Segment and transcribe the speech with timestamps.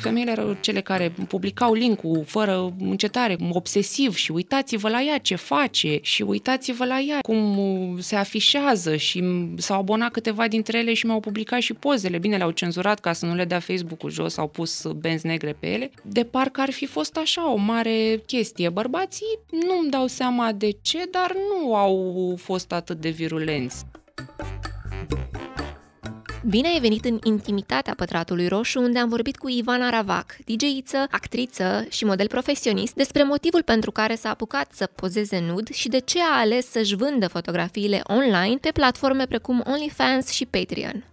[0.00, 5.98] Femeile erau cele care publicau link-ul fără încetare, obsesiv și uitați-vă la ea ce face
[6.02, 9.24] și uitați-vă la ea cum se afișează și
[9.56, 12.18] s-au abonat câteva dintre ele și mi-au publicat și pozele.
[12.18, 15.66] Bine, le-au cenzurat ca să nu le dea Facebook-ul jos, au pus benzi negre pe
[15.66, 15.90] ele.
[16.02, 18.68] De parcă ar fi fost așa o mare chestie.
[18.68, 23.84] Bărbații nu-mi dau seama de ce, dar nu au fost atât de virulenți.
[26.48, 31.86] Bine ai venit în intimitatea Pătratului Roșu, unde am vorbit cu Ivana Ravac, DJ-iță, actriță
[31.88, 36.18] și model profesionist, despre motivul pentru care s-a apucat să pozeze nud și de ce
[36.20, 41.04] a ales să-și vândă fotografiile online pe platforme precum OnlyFans și Patreon.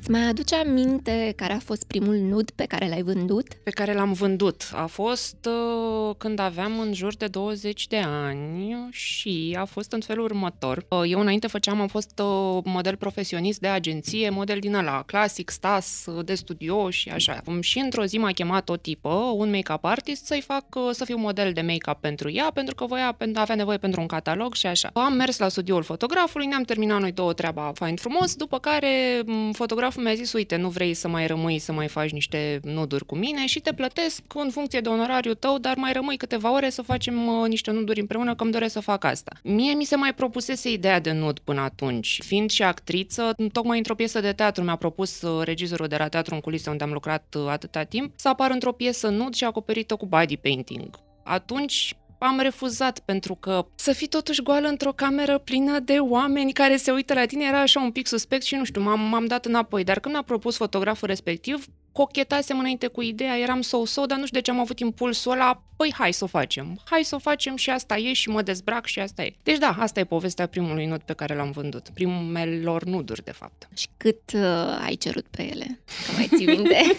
[0.00, 3.54] Îți mai aduce aminte care a fost primul nud pe care l-ai vândut?
[3.54, 4.70] Pe care l-am vândut.
[4.72, 10.00] A fost uh, când aveam în jur de 20 de ani și a fost în
[10.00, 10.86] felul următor.
[10.88, 15.50] Uh, eu înainte făceam, am fost uh, model profesionist de agenție, model din ăla, clasic,
[15.50, 17.42] stas, uh, de studio și așa.
[17.46, 21.04] Um, și într-o zi m-a chemat o tipă, un make-up artist, să-i fac uh, să
[21.04, 24.66] fiu model de make-up pentru ea, pentru că voia, avea nevoie pentru un catalog și
[24.66, 24.90] așa.
[24.92, 29.88] Am mers la studioul fotografului, ne-am terminat noi două treaba fain frumos, după care fotograful
[29.90, 33.16] fotograful mi-a zis, uite, nu vrei să mai rămâi să mai faci niște nuduri cu
[33.16, 36.82] mine și te plătesc în funcție de onorariu tău, dar mai rămâi câteva ore să
[36.82, 39.32] facem uh, niște nuduri împreună, că îmi doresc să fac asta.
[39.42, 42.18] Mie mi se mai propusese ideea de nud până atunci.
[42.22, 46.34] Fiind și actriță, tocmai într-o piesă de teatru mi-a propus uh, regizorul de la teatru
[46.34, 49.96] în culise unde am lucrat uh, atâta timp să apar într-o piesă nud și acoperită
[49.96, 50.98] cu body painting.
[51.24, 56.76] Atunci am refuzat pentru că să fii totuși goală într-o cameră plină de oameni care
[56.76, 59.44] se uită la tine era așa un pic suspect și nu știu, m-am, m-am dat
[59.44, 59.84] înapoi.
[59.84, 64.38] Dar când mi-a propus fotograful respectiv, cochetasem înainte cu ideea, eram so-so, dar nu știu
[64.38, 67.56] de ce am avut impulsul ăla, păi hai să o facem, hai să o facem
[67.56, 69.32] și asta e și mă dezbrac și asta e.
[69.42, 73.68] Deci da, asta e povestea primului nud pe care l-am vândut, primelor nuduri de fapt.
[73.74, 75.80] Și cât uh, ai cerut pe ele?
[76.06, 76.96] Că mai ții minte?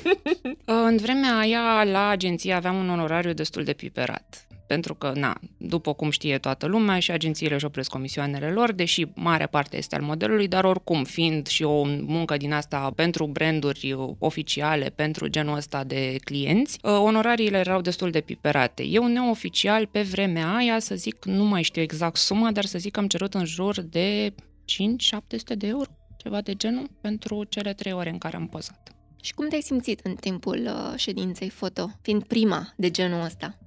[0.90, 5.94] în vremea aia la agenție aveam un onorariu destul de piperat pentru că, na, după
[5.94, 10.02] cum știe toată lumea, și agențiile își opresc comisioanele lor, deși mare parte este al
[10.02, 15.84] modelului, dar oricum, fiind și o muncă din asta pentru branduri oficiale, pentru genul ăsta
[15.84, 18.84] de clienți, uh, onorariile erau destul de piperate.
[18.84, 22.92] Eu, neoficial, pe vremea aia, să zic, nu mai știu exact suma, dar să zic
[22.92, 27.94] că am cerut în jur de 5-700 de euro, ceva de genul, pentru cele trei
[27.94, 28.96] ore în care am pozat.
[29.22, 33.61] Și cum te-ai simțit în timpul uh, ședinței foto, fiind prima de genul ăsta?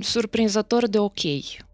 [0.00, 1.20] Surprinzător de ok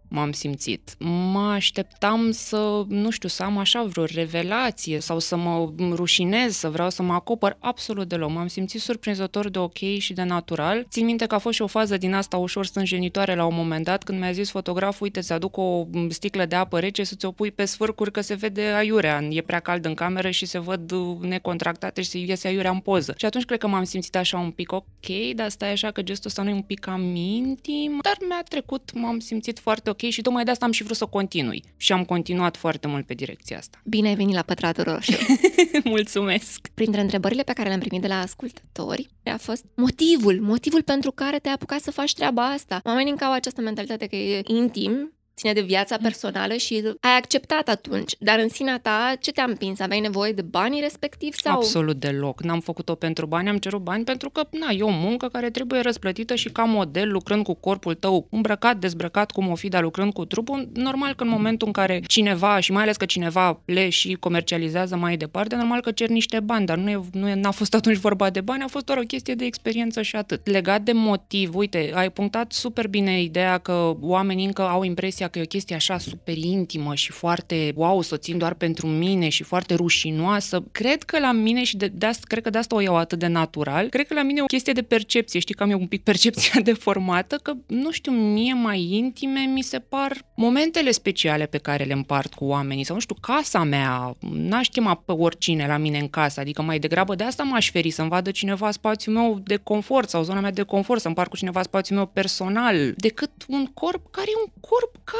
[0.07, 0.95] m-am simțit.
[1.31, 6.69] Mă așteptam să, nu știu, să am așa vreo revelație sau să mă rușinez, să
[6.69, 8.31] vreau să mă acopăr, absolut deloc.
[8.31, 10.85] M-am simțit surprinzător de ok și de natural.
[10.89, 13.83] Țin minte că a fost și o fază din asta ușor stânjenitoare la un moment
[13.83, 17.31] dat când mi-a zis fotograful, uite, ți aduc o sticlă de apă rece să ți-o
[17.31, 19.27] pui pe sfârcuri că se vede aiurea.
[19.29, 23.13] E prea cald în cameră și se văd necontractate și se iese aiurea în poză.
[23.17, 26.29] Și atunci cred că m-am simțit așa un pic ok, dar stai așa că gestul
[26.29, 30.21] ăsta nu e un pic cam intim, dar mi-a trecut, m-am simțit foarte ok și
[30.21, 31.63] tocmai de asta am și vrut să continui.
[31.77, 33.81] Și am continuat foarte mult pe direcția asta.
[33.95, 35.17] Bine ai venit la Pătratul Roșu!
[35.83, 36.67] Mulțumesc!
[36.73, 41.39] Printre întrebările pe care le-am primit de la ascultători a fost motivul, motivul pentru care
[41.39, 42.79] te-ai apucat să faci treaba asta.
[42.83, 47.67] Oamenii încă au această mentalitate că e intim ține de viața personală și ai acceptat
[47.67, 48.15] atunci.
[48.19, 49.79] Dar în sinea ta, ce te-a împins?
[49.79, 51.33] Aveai nevoie de banii respectiv?
[51.33, 51.53] Sau?
[51.53, 52.43] Absolut deloc.
[52.43, 55.79] N-am făcut-o pentru bani, am cerut bani pentru că, na, e o muncă care trebuie
[55.81, 60.13] răsplătită și ca model, lucrând cu corpul tău îmbrăcat, dezbrăcat, cum o fi, dar lucrând
[60.13, 63.89] cu trupul, normal că în momentul în care cineva, și mai ales că cineva le
[63.89, 67.51] și comercializează mai departe, normal că cer niște bani, dar nu, e, nu e, n-a
[67.51, 70.47] fost atunci vorba de bani, a fost doar o chestie de experiență și atât.
[70.47, 75.29] Legat de motiv, uite, ai punctat super bine ideea că oamenii încă au impresia impresia
[75.29, 78.87] că e o chestie așa super intimă și foarte, wow, să o țin doar pentru
[78.87, 80.63] mine și foarte rușinoasă.
[80.71, 83.19] Cred că la mine și de, de asta, cred că de asta o iau atât
[83.19, 85.79] de natural, cred că la mine e o chestie de percepție, știi că am eu
[85.79, 91.45] un pic percepția deformată, că, nu știu, mie mai intime mi se par momentele speciale
[91.45, 92.83] pe care le împart cu oamenii.
[92.83, 96.79] Sau, nu știu, casa mea, n-aș chema pe oricine la mine în casă, adică mai
[96.79, 100.51] degrabă de asta m-aș feri să-mi vadă cineva spațiul meu de confort sau zona mea
[100.51, 104.51] de confort, să împart cu cineva spațiul meu personal, decât un corp care e un
[104.59, 105.14] corp ca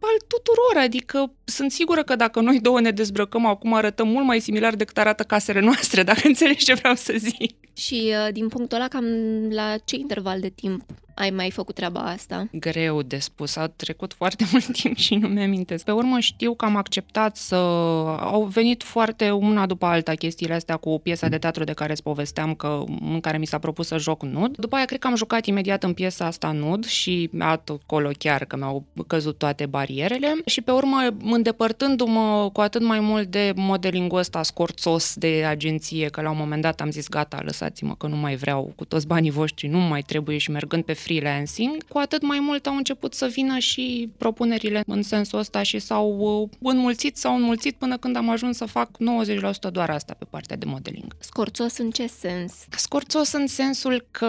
[0.00, 4.40] al tuturor, adică sunt sigură că dacă noi două ne dezbrăcăm acum arătăm mult mai
[4.40, 7.54] similar decât arată casele noastre, dacă înțelegi ce vreau să zic.
[7.72, 9.04] Și uh, din punctul ăla, cam
[9.50, 10.82] la ce interval de timp
[11.18, 12.48] ai mai făcut treaba asta?
[12.52, 15.84] Greu de spus, a trecut foarte mult timp și nu mi-amintesc.
[15.84, 17.54] Pe urmă știu că am acceptat să...
[18.20, 22.02] Au venit foarte una după alta chestiile astea cu piesa de teatru de care îți
[22.02, 24.56] povesteam, că, în care mi s-a propus să joc nud.
[24.56, 28.56] După aia cred că am jucat imediat în piesa asta nud și acolo chiar că
[28.56, 34.42] mi-au căzut toate barierele și pe urmă îndepărtându-mă cu atât mai mult de modelingul ăsta
[34.42, 38.36] scorțos de agenție, că la un moment dat am zis gata, lăsați-mă că nu mai
[38.36, 42.38] vreau cu toți banii voștri, nu mai trebuie și mergând pe freelancing, cu atât mai
[42.40, 47.34] mult au început să vină și propunerile în sensul ăsta și s-au uh, înmulțit, s-au
[47.34, 48.90] înmulțit până când am ajuns să fac
[49.68, 51.16] 90% doar asta pe partea de modeling.
[51.18, 52.52] Scorțos în ce sens?
[52.70, 54.26] Scorțos în sensul că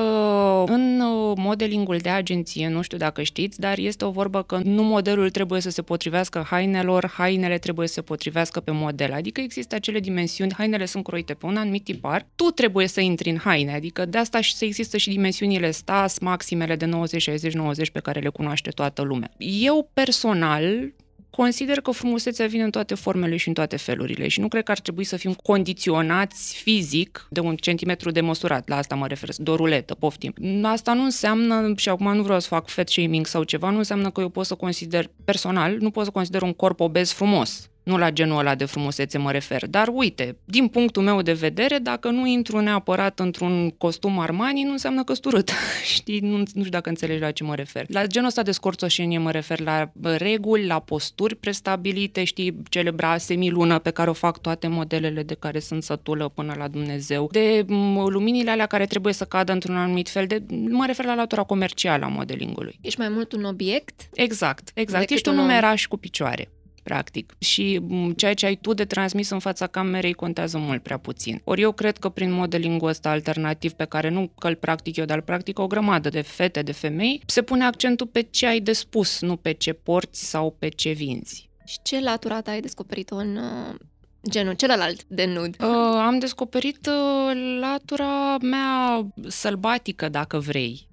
[0.67, 4.83] în uh, modelingul de agenție, nu știu dacă știți, dar este o vorbă că nu
[4.83, 9.13] modelul trebuie să se potrivească hainelor, hainele trebuie să se potrivească pe model.
[9.13, 13.29] Adică există acele dimensiuni, hainele sunt croite pe un anumit tipar, tu trebuie să intri
[13.29, 16.19] în haine, adică de asta și să există și dimensiunile stas,
[16.69, 19.31] maximele de 90, 60, 90 pe care le cunoaște toată lumea.
[19.37, 20.93] Eu personal
[21.29, 24.71] consider că frumusețea vine în toate formele și în toate felurile și nu cred că
[24.71, 29.29] ar trebui să fim condiționați fizic de un centimetru de măsurat, la asta mă refer,
[29.37, 30.33] de o ruletă, poftim.
[30.63, 34.09] Asta nu înseamnă, și acum nu vreau să fac fat shaming sau ceva, nu înseamnă
[34.09, 37.68] că eu pot să consider personal, nu pot să consider un corp obez frumos.
[37.89, 39.67] Nu la genul ăla de frumusețe mă refer.
[39.67, 44.71] Dar uite, din punctul meu de vedere, dacă nu intru neapărat într-un costum Armani, nu
[44.71, 45.51] înseamnă că sturât.
[45.95, 46.19] Știi?
[46.19, 47.85] Nu, nu știu dacă înțelegi la ce mă refer.
[47.87, 53.79] La genul ăsta de scorțoșenie mă refer la reguli, la posturi prestabilite, știi, celebra semilună
[53.79, 57.65] pe care o fac toate modelele de care sunt sătulă până la Dumnezeu, de
[58.09, 60.43] luminile alea care trebuie să cadă într-un anumit fel de...
[60.69, 62.79] Mă refer la latura comercială a modelingului.
[62.81, 64.09] Ești mai mult un obiect?
[64.13, 65.09] Exact, exact.
[65.09, 66.49] Ești un numeraș cu picioare
[66.89, 67.33] practic.
[67.39, 67.81] Și
[68.15, 71.41] ceea ce ai tu de transmis în fața camerei contează mult prea puțin.
[71.43, 75.05] Ori eu cred că prin modelingul ăsta alternativ pe care nu că îl practic eu,
[75.05, 78.59] dar îl practic o grămadă de fete, de femei, se pune accentul pe ce ai
[78.59, 81.49] de spus, nu pe ce porți sau pe ce vinzi.
[81.65, 83.75] Și ce latura ta ai descoperit-o în uh,
[84.29, 85.55] genul celălalt de nud?
[85.59, 85.67] Uh,
[86.05, 90.88] am descoperit uh, latura mea sălbatică, dacă vrei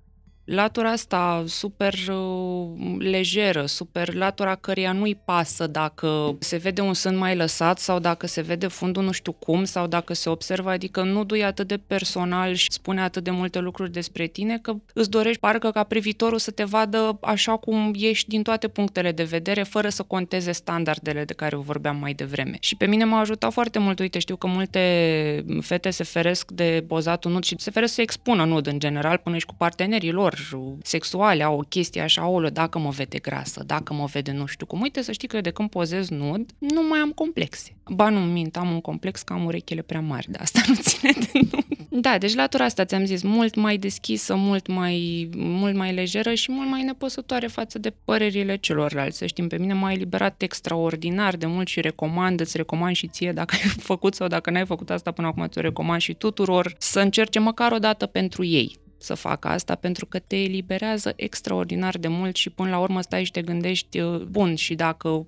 [0.47, 7.17] latura asta super uh, lejeră, super latura căreia nu-i pasă dacă se vede un sân
[7.17, 11.03] mai lăsat sau dacă se vede fundul nu știu cum sau dacă se observă, adică
[11.03, 15.11] nu dui atât de personal și spune atât de multe lucruri despre tine că îți
[15.11, 19.63] dorești parcă ca privitorul să te vadă așa cum ești din toate punctele de vedere,
[19.63, 22.57] fără să conteze standardele de care vorbeam mai devreme.
[22.61, 26.85] Și pe mine m-a ajutat foarte mult, uite, știu că multe fete se feresc de
[26.89, 30.36] pozatul nud și se feresc să expună nud în general până și cu partenerii lor
[30.83, 34.67] sexuale au o chestie așa, o dacă mă vede grasă, dacă mă vede nu știu
[34.67, 34.81] cum.
[34.81, 37.77] Uite să știi că de când pozez nud, nu mai am complexe.
[37.89, 41.13] Ba nu mint, am un complex că am urechile prea mari, de asta nu ține
[41.13, 41.65] de nud.
[42.01, 46.53] Da, deci latura asta ți-am zis, mult mai deschisă, mult mai, mult mai lejeră și
[46.53, 49.17] mult mai nepăsătoare față de părerile celorlalți.
[49.17, 53.33] Să știm, pe mine m-a eliberat extraordinar de mult și recomand, îți recomand și ție
[53.33, 57.01] dacă ai făcut sau dacă n-ai făcut asta până acum, ți-o recomand și tuturor să
[57.01, 62.09] încerce măcar o dată pentru ei să facă asta pentru că te eliberează extraordinar de
[62.09, 65.27] mult și până la urmă stai și te gândești, uh, bun, și dacă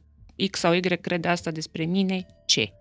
[0.50, 2.72] X sau Y crede asta despre mine, ce?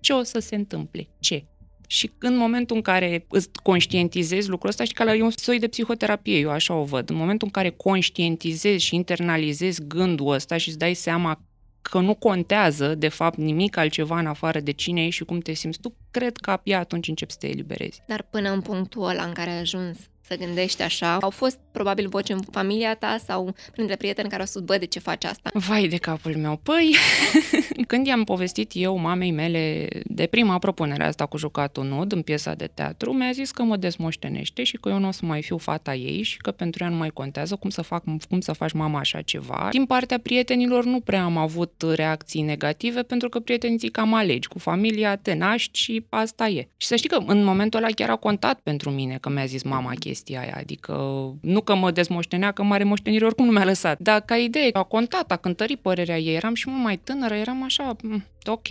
[0.00, 1.08] Ce o să se întâmple?
[1.18, 1.44] Ce?
[1.86, 5.68] Și în momentul în care îți conștientizezi lucrul ăsta, și că e un soi de
[5.68, 7.10] psihoterapie, eu așa o văd.
[7.10, 11.40] În momentul în care conștientizezi și internalizezi gândul ăsta și îți dai seama
[11.82, 15.52] că nu contează, de fapt, nimic altceva în afară de cine ești și cum te
[15.52, 18.02] simți tu, cred că abia atunci începi să te eliberezi.
[18.06, 19.98] Dar până în punctul ăla în care ai ajuns,
[20.28, 21.14] să gândești așa.
[21.14, 24.84] Au fost probabil voci în familia ta sau printre prieteni care au spus, bă, de
[24.84, 25.50] ce faci asta?
[25.52, 26.60] Vai de capul meu.
[26.62, 26.94] Păi,
[27.86, 32.54] când i-am povestit eu mamei mele de prima propunere asta cu jucatul nud în piesa
[32.54, 35.56] de teatru, mi-a zis că mă desmoștenește și că eu nu o să mai fiu
[35.56, 38.72] fata ei și că pentru ea nu mai contează cum să, fac, cum să faci
[38.72, 39.68] mama așa ceva.
[39.70, 44.48] Din partea prietenilor nu prea am avut reacții negative pentru că prietenții zic cam alegi.
[44.48, 46.68] Cu familia te naști și asta e.
[46.76, 49.62] Și să știi că în momentul ăla chiar a contat pentru mine că mi-a zis
[49.62, 50.56] mama chestia chestia aia.
[50.56, 50.92] Adică
[51.40, 53.98] nu că mă dezmoștenea, că mare moștenire oricum nu mi-a lăsat.
[53.98, 56.34] Dar ca idee, a contat, a cântărit părerea ei.
[56.34, 58.68] Eram și mult mai tânără, eram așa, mm, ok,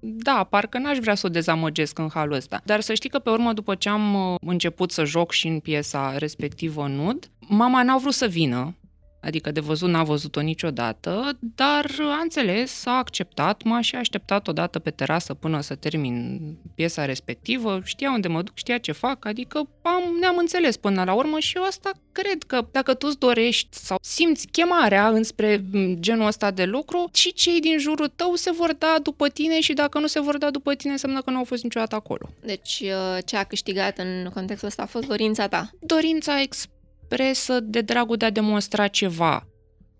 [0.00, 2.60] da, parcă n-aș vrea să o dezamăgesc în halul ăsta.
[2.64, 5.58] Dar să știi că pe urmă, după ce am uh, început să joc și în
[5.58, 8.74] piesa respectivă nud, mama n-a vrut să vină
[9.20, 14.78] Adică de văzut n-a văzut-o niciodată, dar a înțeles, a acceptat, m-a și așteptat odată
[14.78, 16.40] pe terasă până să termin
[16.74, 21.12] piesa respectivă, știa unde mă duc, știa ce fac, adică am, ne-am înțeles până la
[21.14, 26.26] urmă și eu asta cred că dacă tu îți dorești sau simți chemarea înspre genul
[26.26, 29.98] ăsta de lucru, și cei din jurul tău se vor da după tine și dacă
[29.98, 32.28] nu se vor da după tine, înseamnă că nu au fost niciodată acolo.
[32.44, 35.70] Deci uh, ce a câștigat în contextul ăsta a fost dorința ta?
[35.80, 36.66] Dorința ex
[37.08, 39.46] presă de dragul de a demonstra ceva.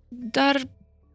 [0.08, 0.60] Dar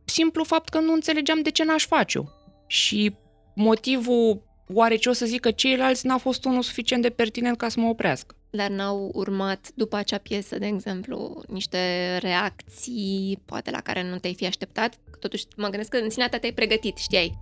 [0.06, 2.24] simplu fapt că nu înțelegeam de ce n-aș face-o.
[2.68, 3.16] Și
[3.56, 4.44] motivul
[4.74, 7.80] oare ce o să zic că ceilalți n-a fost unul suficient de pertinent ca să
[7.80, 8.36] mă oprească.
[8.50, 14.36] Dar n-au urmat după acea piesă, de exemplu, niște reacții, poate la care nu te-ai
[14.36, 14.98] fi așteptat?
[15.20, 17.38] Totuși, mă gândesc că în sinea ta te-ai pregătit, știai.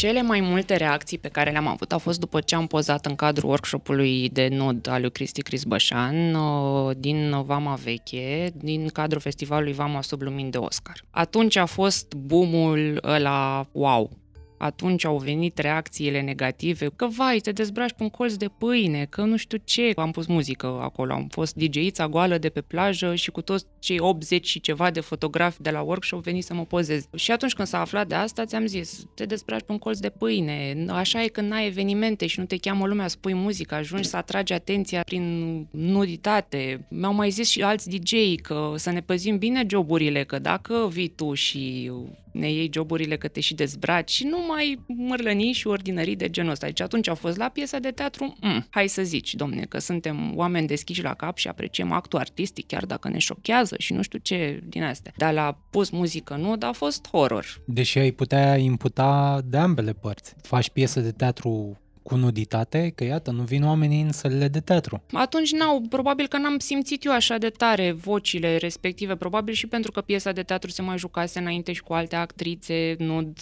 [0.00, 3.14] Cele mai multe reacții pe care le-am avut au fost după ce am pozat în
[3.14, 9.72] cadrul workshopului de nod al lui Cristi Crisbășan uh, din Vama Veche, din cadrul festivalului
[9.72, 11.04] Vama sub lumini de Oscar.
[11.10, 14.10] Atunci a fost boomul ăla wow,
[14.60, 19.22] atunci au venit reacțiile negative, că vai, te dezbraci pe un colț de pâine, că
[19.22, 19.92] nu știu ce.
[19.96, 24.00] Am pus muzică acolo, am fost DJ-ița goală de pe plajă și cu toți cei
[24.00, 27.06] 80 și ceva de fotografi de la workshop veni să mă pozez.
[27.14, 30.10] Și atunci când s-a aflat de asta, ți-am zis, te dezbraci pe un colț de
[30.10, 34.08] pâine, așa e când n-ai evenimente și nu te cheamă lumea să pui muzică, ajungi
[34.08, 36.86] să atragi atenția prin nuditate.
[36.88, 38.12] Mi-au mai zis și alți DJ
[38.42, 41.90] că să ne păzim bine joburile, că dacă vii tu și
[42.32, 46.50] ne iei joburile că te și dezbraci și nu mai mărlănii și ordinării de genul
[46.50, 46.66] ăsta.
[46.66, 50.32] Deci atunci a fost la piesa de teatru, mm, hai să zici, domne, că suntem
[50.36, 54.18] oameni deschiși la cap și apreciem actul artistic, chiar dacă ne șochează și nu știu
[54.18, 55.12] ce din astea.
[55.16, 57.62] Dar la pus muzică nu, dar a fost horror.
[57.66, 60.34] Deși ai putea imputa de ambele părți.
[60.42, 65.02] Faci piesă de teatru cu nuditate, că iată, nu vin oamenii în sălile de teatru.
[65.12, 69.90] Atunci n-au, probabil că n-am simțit eu așa de tare vocile respective, probabil și pentru
[69.92, 73.38] că piesa de teatru se mai jucase înainte și cu alte actrițe nud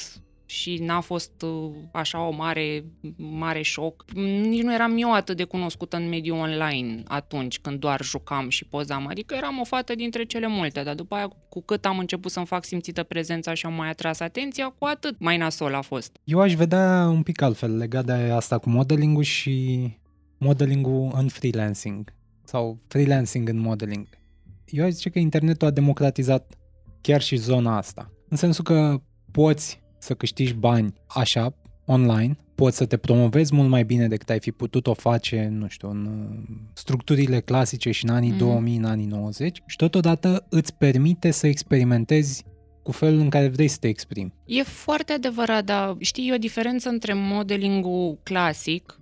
[0.50, 2.84] și n-a fost uh, așa o mare,
[3.16, 4.04] mare șoc.
[4.14, 8.64] Nici nu eram eu atât de cunoscută în mediul online atunci, când doar jucam și
[8.64, 9.06] pozam.
[9.06, 12.46] Adică eram o fată dintre cele multe, dar după aia, cu cât am început să-mi
[12.46, 16.16] fac simțită prezența și am mai atras atenția, cu atât mai nasol a fost.
[16.24, 19.88] Eu aș vedea un pic altfel legat de asta cu modeling și
[20.38, 22.12] modeling în freelancing
[22.44, 24.06] sau freelancing în modeling.
[24.66, 26.58] Eu aș zice că internetul a democratizat
[27.00, 28.12] chiar și zona asta.
[28.28, 29.00] În sensul că
[29.30, 34.40] poți să câștigi bani așa, online, poți să te promovezi mult mai bine decât ai
[34.40, 38.38] fi putut o face, nu știu, în uh, structurile clasice și în anii mm.
[38.38, 42.44] 2000, în anii 90 și totodată îți permite să experimentezi
[42.82, 44.32] cu felul în care vrei să te exprimi.
[44.44, 49.00] E foarte adevărat, dar știi, e o diferență între modelingul clasic,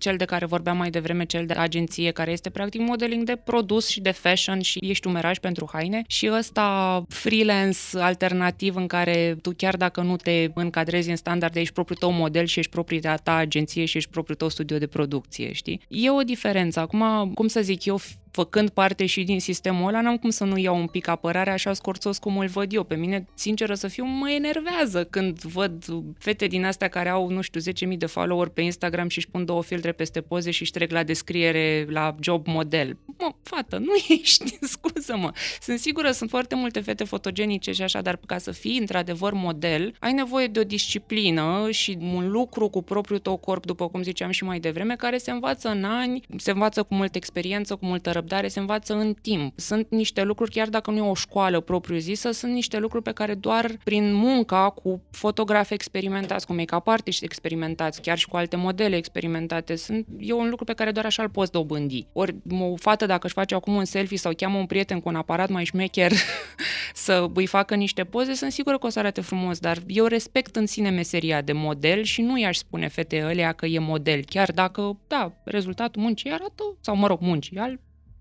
[0.00, 3.88] cel de care vorbeam mai devreme, cel de agenție, care este practic modeling de produs
[3.88, 9.52] și de fashion și ești umeraj pentru haine și ăsta freelance alternativ în care tu
[9.56, 13.34] chiar dacă nu te încadrezi în standarde, ești propriul tău model și ești propria ta
[13.34, 15.80] agenție și ești propriul tău studio de producție, știi?
[15.88, 16.80] E o diferență.
[16.80, 20.58] Acum, cum să zic, eu făcând parte și din sistemul ăla, n-am cum să nu
[20.58, 22.84] iau un pic apărare așa scorțos cum îl văd eu.
[22.84, 25.84] Pe mine, sinceră să fiu, mă enervează când văd
[26.18, 27.60] fete din astea care au, nu știu,
[27.90, 30.90] 10.000 de follower pe Instagram și își pun două filtre peste poze și își trec
[30.90, 32.96] la descriere la job model.
[33.18, 35.32] Mă, fată, nu ești, scuză-mă.
[35.60, 39.94] Sunt sigură, sunt foarte multe fete fotogenice și așa, dar ca să fii într-adevăr model,
[39.98, 44.30] ai nevoie de o disciplină și un lucru cu propriul tău corp, după cum ziceam
[44.30, 48.10] și mai devreme, care se învață în ani, se învață cu multă experiență, cu multă
[48.20, 49.58] răbdare se învață în timp.
[49.58, 53.34] Sunt niște lucruri, chiar dacă nu e o școală propriu-zisă, sunt niște lucruri pe care
[53.34, 58.96] doar prin munca cu fotografi experimentați, cu make-up artiști experimentați, chiar și cu alte modele
[58.96, 62.06] experimentate, sunt, e un lucru pe care doar așa îl poți dobândi.
[62.12, 65.14] Ori o fată dacă își face acum un selfie sau cheamă un prieten cu un
[65.14, 66.12] aparat mai șmecher
[66.94, 70.56] să îi facă niște poze, sunt sigură că o să arate frumos, dar eu respect
[70.56, 74.52] în sine meseria de model și nu i-aș spune fete ălea că e model, chiar
[74.52, 77.78] dacă, da, rezultatul muncii arată, sau mă rog, muncii, al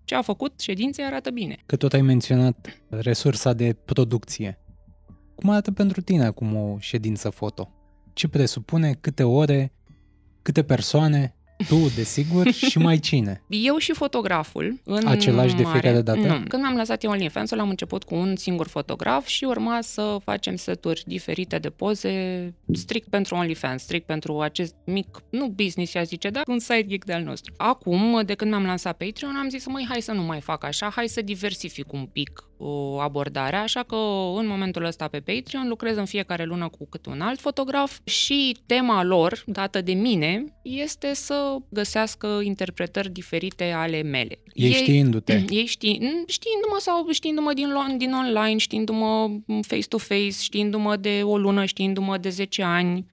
[0.10, 1.58] ce a făcut ședinței arată bine.
[1.66, 4.60] Că tot ai menționat resursa de producție.
[5.36, 7.72] Cum arată pentru tine acum o ședință foto?
[8.14, 9.74] Ce presupune, câte ore,
[10.42, 11.36] câte persoane?
[11.68, 13.44] Tu, desigur, și mai cine?
[13.50, 14.80] Eu și fotograful.
[14.84, 16.20] În Același de fiecare dată?
[16.20, 16.44] Nu.
[16.48, 20.56] Când am lăsat eu OnlyFans-ul, am început cu un singur fotograf și urma să facem
[20.56, 26.30] seturi diferite de poze strict pentru OnlyFans, strict pentru acest mic, nu business, a zice,
[26.30, 27.54] dar un side gig de-al nostru.
[27.58, 30.92] Acum, de când mi-am lansat Patreon, am zis, măi, hai să nu mai fac așa,
[30.96, 33.96] hai să diversific un pic o abordare, așa că
[34.36, 38.58] în momentul ăsta pe Patreon lucrez în fiecare lună cu câte un alt fotograf și
[38.66, 44.40] tema lor, dată de mine, este să găsească interpretări diferite ale mele.
[44.54, 45.34] Ei, știindu-te.
[45.50, 45.88] Ei ști,
[46.28, 49.30] știindu-mă sau știindu-mă din, din online, știindu-mă
[49.62, 53.06] face-to-face, știindu-mă de o lună, știindu-mă de 10 ani.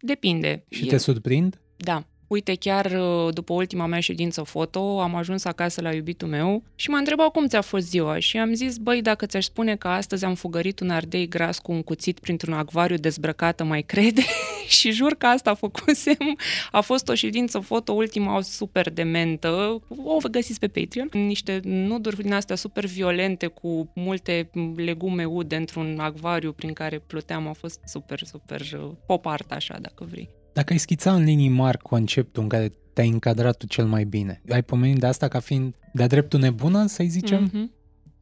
[0.00, 0.64] Depinde.
[0.70, 0.88] Și e...
[0.88, 1.60] te surprind?
[1.76, 2.06] Da.
[2.28, 6.90] Uite, chiar uh, după ultima mea ședință foto, am ajuns acasă la iubitul meu și
[6.90, 10.24] m-a întrebat cum ți-a fost ziua și am zis, băi, dacă ți-aș spune că astăzi
[10.24, 14.22] am fugărit un ardei gras cu un cuțit printr-un acvariu dezbrăcată, mai crede?
[14.78, 16.36] și jur că asta făcusem.
[16.70, 19.82] A fost o ședință foto, ultima super dementă.
[20.04, 21.08] O găsiți pe Patreon.
[21.12, 27.48] Niște nuduri din astea super violente cu multe legume ude într-un acvariu prin care pluteam.
[27.48, 30.37] A fost super, super uh, pop art așa, dacă vrei.
[30.58, 34.42] Dacă ai schița în linii mari conceptul în care te-ai încadrat tu cel mai bine,
[34.48, 37.48] ai pomenit de asta ca fiind de-a dreptul nebună, să-i zicem?
[37.48, 37.72] Mm-hmm.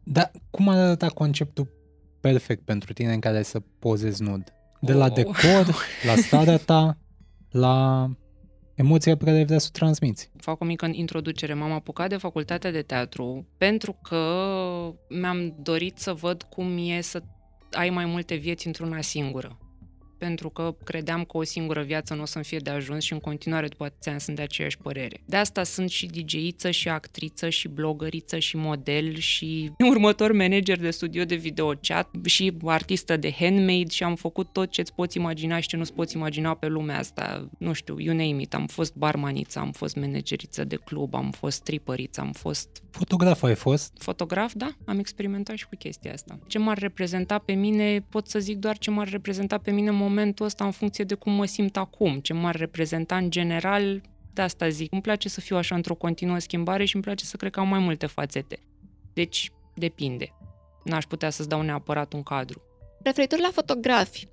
[0.02, 1.69] Dar cum ar arăta conceptul
[2.21, 4.52] perfect pentru tine în care să pozezi nud?
[4.81, 5.12] De la oh.
[5.12, 5.76] decor,
[6.07, 6.99] la starea ta,
[7.50, 8.07] la
[8.75, 10.31] emoția pe care ai vrea să o transmiți.
[10.37, 11.55] Fac o mică introducere.
[11.55, 14.23] M-am apucat de facultatea de teatru pentru că
[15.09, 17.23] mi-am dorit să văd cum e să
[17.73, 19.59] ai mai multe vieți într-una singură
[20.18, 23.20] pentru că credeam că o singură viață nu o să-mi fie de ajuns și în
[23.20, 25.20] continuare după atâția ani sunt de aceeași părere.
[25.25, 30.90] De asta sunt și dj și actriță și blogăriță și model și următor manager de
[30.90, 35.61] studio de video chat și artistă de handmade și am făcut tot ce-ți poți imagina
[35.61, 37.49] și ce nu-ți poți imagina pe lumea asta.
[37.58, 38.54] Nu știu, you name it.
[38.54, 42.68] Am fost barmaniță, am fost manageriță de club, am fost stripăriță, am fost...
[42.90, 43.92] Fotograf ai fost?
[43.99, 44.68] Fotograf, da.
[44.85, 46.38] Am experimentat și cu chestia asta.
[46.46, 50.46] Ce m-ar reprezenta pe mine, pot să zic doar ce m-ar reprezenta pe mine momentul
[50.46, 54.68] ăsta în funcție de cum mă simt acum, ce m-ar reprezenta în general, de asta
[54.68, 54.92] zic.
[54.92, 57.68] Îmi place să fiu așa într-o continuă schimbare și îmi place să cred că am
[57.68, 58.58] mai multe fațete.
[59.12, 60.34] Deci, depinde.
[60.84, 62.62] N-aș putea să-ți dau neapărat un cadru.
[63.02, 64.28] Referitor la fotografi,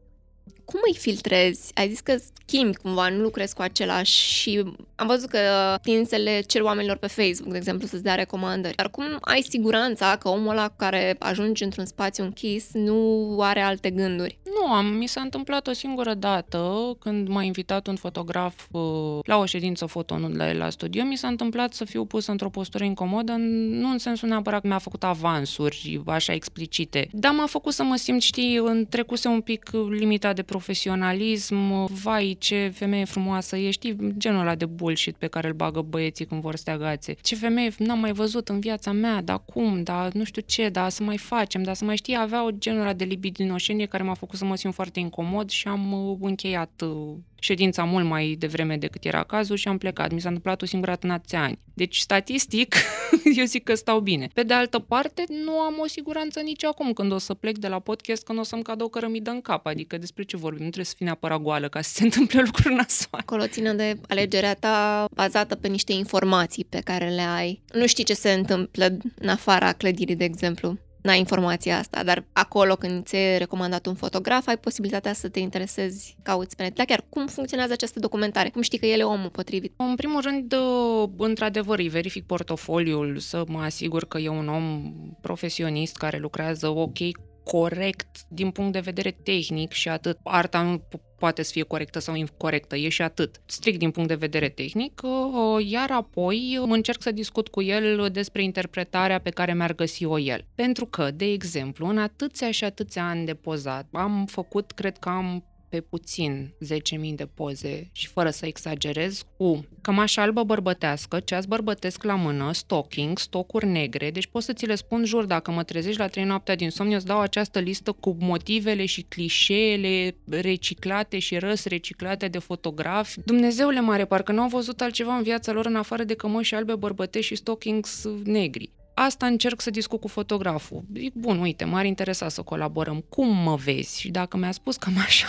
[0.65, 1.71] cum îi filtrezi?
[1.73, 2.15] Ai zis că
[2.47, 4.63] schimbi cumva, nu lucrezi cu același și
[4.95, 5.39] am văzut că
[5.81, 8.75] tin să le cer oamenilor pe Facebook, de exemplu, să-ți dea recomandări.
[8.75, 13.89] Dar cum ai siguranța că omul ăla care ajunge într-un spațiu închis nu are alte
[13.89, 14.37] gânduri?
[14.43, 19.37] Nu, am, mi s-a întâmplat o singură dată când m-a invitat un fotograf uh, la
[19.37, 22.83] o ședință foto la el la studio, mi s-a întâmplat să fiu pus într-o postură
[22.83, 23.31] incomodă,
[23.69, 27.95] nu în sensul neapărat că mi-a făcut avansuri așa explicite, dar m-a făcut să mă
[27.95, 34.55] simt, știi, trecuse un pic limita de profesionalism, vai ce femeie frumoasă ești, genul ăla
[34.55, 37.15] de bullshit pe care îl bagă băieții când vor să te agațe.
[37.21, 40.89] Ce femeie n-am mai văzut în viața mea, dar cum, dar nu știu ce, dar
[40.89, 44.13] să mai facem, dar să mai știi, avea o genul ăla de libidinoșenie care m-a
[44.13, 48.77] făcut să mă simt foarte incomod și am uh, încheiat uh, ședința mult mai devreme
[48.77, 50.11] decât era cazul și am plecat.
[50.11, 51.59] Mi s-a întâmplat o singură dată în atâția ani.
[51.73, 52.75] Deci, statistic,
[53.39, 54.29] eu zic că stau bine.
[54.33, 57.67] Pe de altă parte, nu am o siguranță nici acum când o să plec de
[57.67, 59.65] la podcast că nu o să-mi cadă o cărămidă în cap.
[59.65, 60.63] Adică despre ce vorbim?
[60.63, 63.23] Nu trebuie să fii neapărat goală ca să se întâmple lucruri nasoale.
[63.25, 67.61] Acolo ține de alegerea ta bazată pe niște informații pe care le ai.
[67.73, 72.75] Nu știi ce se întâmplă în afara clădirii, de exemplu n-ai informația asta, dar acolo
[72.75, 76.75] când ți-e recomandat un fotograf, ai posibilitatea să te interesezi, cauți pe net.
[76.75, 78.49] Dar chiar cum funcționează această documentare?
[78.49, 79.73] Cum știi că el e omul potrivit?
[79.77, 84.93] În primul rând, uh, într-adevăr, îi verific portofoliul să mă asigur că e un om
[85.21, 86.97] profesionist care lucrează ok
[87.43, 90.17] corect din punct de vedere tehnic și atât.
[90.23, 90.83] Arta nu
[91.23, 93.41] poate să fie corectă sau incorrectă, e și atât.
[93.45, 98.43] Strict din punct de vedere tehnic, uh, iar apoi încerc să discut cu el despre
[98.43, 100.45] interpretarea pe care mi-ar găsi-o el.
[100.55, 105.09] Pentru că, de exemplu, în atâția și atâția ani de pozat, am făcut, cred că
[105.09, 111.45] am pe puțin 10.000 de poze și fără să exagerez, cu cămașa albă bărbătească, ceas
[111.45, 115.63] bărbătesc la mână, stocking, stocuri negre, deci pot să ți le spun jur, dacă mă
[115.63, 121.19] trezești la 3 noaptea din somn, îți dau această listă cu motivele și clișeele reciclate
[121.19, 123.19] și răs reciclate de fotografi.
[123.25, 126.75] Dumnezeule mare, parcă nu au văzut altceva în viața lor în afară de cămăși albe
[126.75, 128.71] bărbătești și stockings negri.
[128.93, 130.83] Asta încerc să discut cu fotograful.
[130.95, 133.05] Zic, bun, uite, m-ar interesa să colaborăm.
[133.09, 133.99] Cum mă vezi?
[133.99, 135.27] Și dacă mi-a spus că așa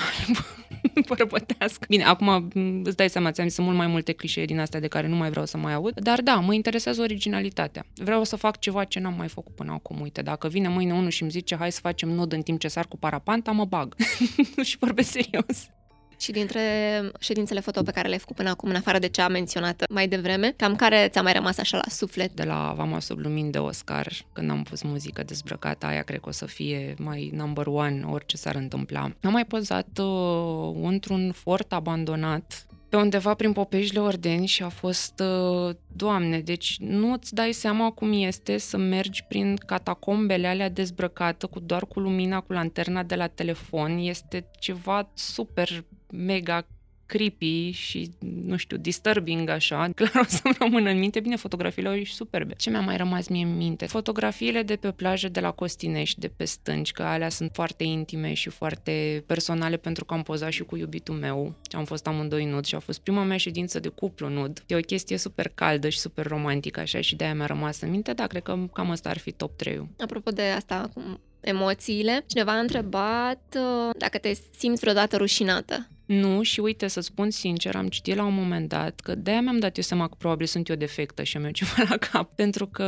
[1.09, 1.85] bărbătească.
[1.89, 2.51] Bine, acum
[2.85, 5.31] îți dai seama, ți-am sunt mult mai multe clișee din astea de care nu mai
[5.31, 7.87] vreau să mai aud, dar da, mă interesează originalitatea.
[7.95, 10.01] Vreau să fac ceva ce n-am mai făcut până acum.
[10.01, 12.69] Uite, dacă vine mâine unul și îmi zice hai să facem nod în timp ce
[12.69, 13.95] sar cu parapanta, mă bag.
[14.63, 15.69] și vorbesc serios.
[16.17, 16.61] Și dintre
[17.21, 20.55] ședințele foto pe care le-ai făcut până acum, în afară de cea menționată mai devreme,
[20.57, 22.33] cam care ți-a mai rămas așa la suflet?
[22.33, 26.29] De la Vama sub lumini de Oscar, când am pus muzică dezbrăcată, aia cred că
[26.29, 29.11] o să fie mai number one orice s-ar întâmpla.
[29.23, 35.21] Am mai pozat uh, într-un fort abandonat pe undeva prin Popeșile Ordeni și a fost,
[35.21, 41.61] uh, doamne, deci nu-ți dai seama cum este să mergi prin catacombele alea dezbrăcată cu
[41.61, 43.99] doar cu lumina, cu lanterna de la telefon.
[43.99, 45.85] Este ceva super
[46.17, 46.67] mega
[47.07, 48.11] creepy și,
[48.45, 51.21] nu știu, disturbing așa, clar o să-mi rămână în minte.
[51.21, 52.55] Bine, fotografiile au ieșit superbe.
[52.55, 53.87] Ce mi-a mai rămas mie în minte?
[53.87, 58.33] Fotografiile de pe plajă de la Costinești, de pe stânci, că alea sunt foarte intime
[58.33, 62.45] și foarte personale pentru că am pozat și cu iubitul meu și am fost amândoi
[62.45, 64.65] nud și a fost prima mea ședință de cuplu nud.
[64.67, 68.13] E o chestie super caldă și super romantică așa și de-aia mi-a rămas în minte,
[68.13, 72.25] dar cred că cam asta ar fi top 3 Apropo de asta, cum emoțiile.
[72.27, 75.89] Cineva a întrebat uh, dacă te simți vreodată rușinată.
[76.07, 79.59] Nu, și uite, să spun sincer, am citit la un moment dat că de-aia mi-am
[79.59, 82.35] dat eu seama că probabil sunt eu defectă și am eu ceva la cap.
[82.35, 82.83] Pentru că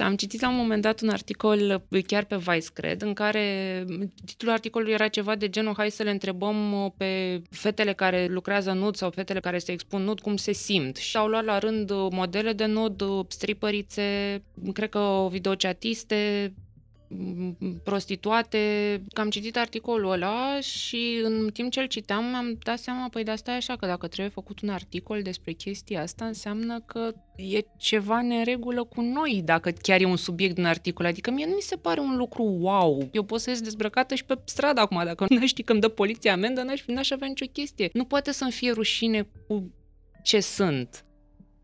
[0.00, 3.84] am citit la un moment dat un articol chiar pe Vice, cred, în care
[4.24, 8.72] titlul articolului era ceva de genul hai să le întrebăm uh, pe fetele care lucrează
[8.72, 10.96] nud sau fetele care se expun nud cum se simt.
[10.96, 16.52] Și au luat la rând uh, modele de nud, stripărițe, cred că videochatiste,
[17.84, 18.58] prostituate.
[19.12, 23.24] Că am citit articolul ăla și în timp ce îl citeam mi-am dat seama, păi
[23.24, 27.12] de asta e așa, că dacă trebuie făcut un articol despre chestia asta, înseamnă că
[27.36, 31.06] e ceva neregulă cu noi, dacă chiar e un subiect din articol.
[31.06, 33.08] Adică mie nu mi se pare un lucru wow.
[33.12, 35.88] Eu pot să ies dezbrăcată și pe stradă acum, dacă nu știi că îmi dă
[35.88, 37.90] poliția amendă, n-aș, n-aș avea nicio chestie.
[37.92, 39.72] Nu poate să-mi fie rușine cu
[40.22, 41.04] ce sunt.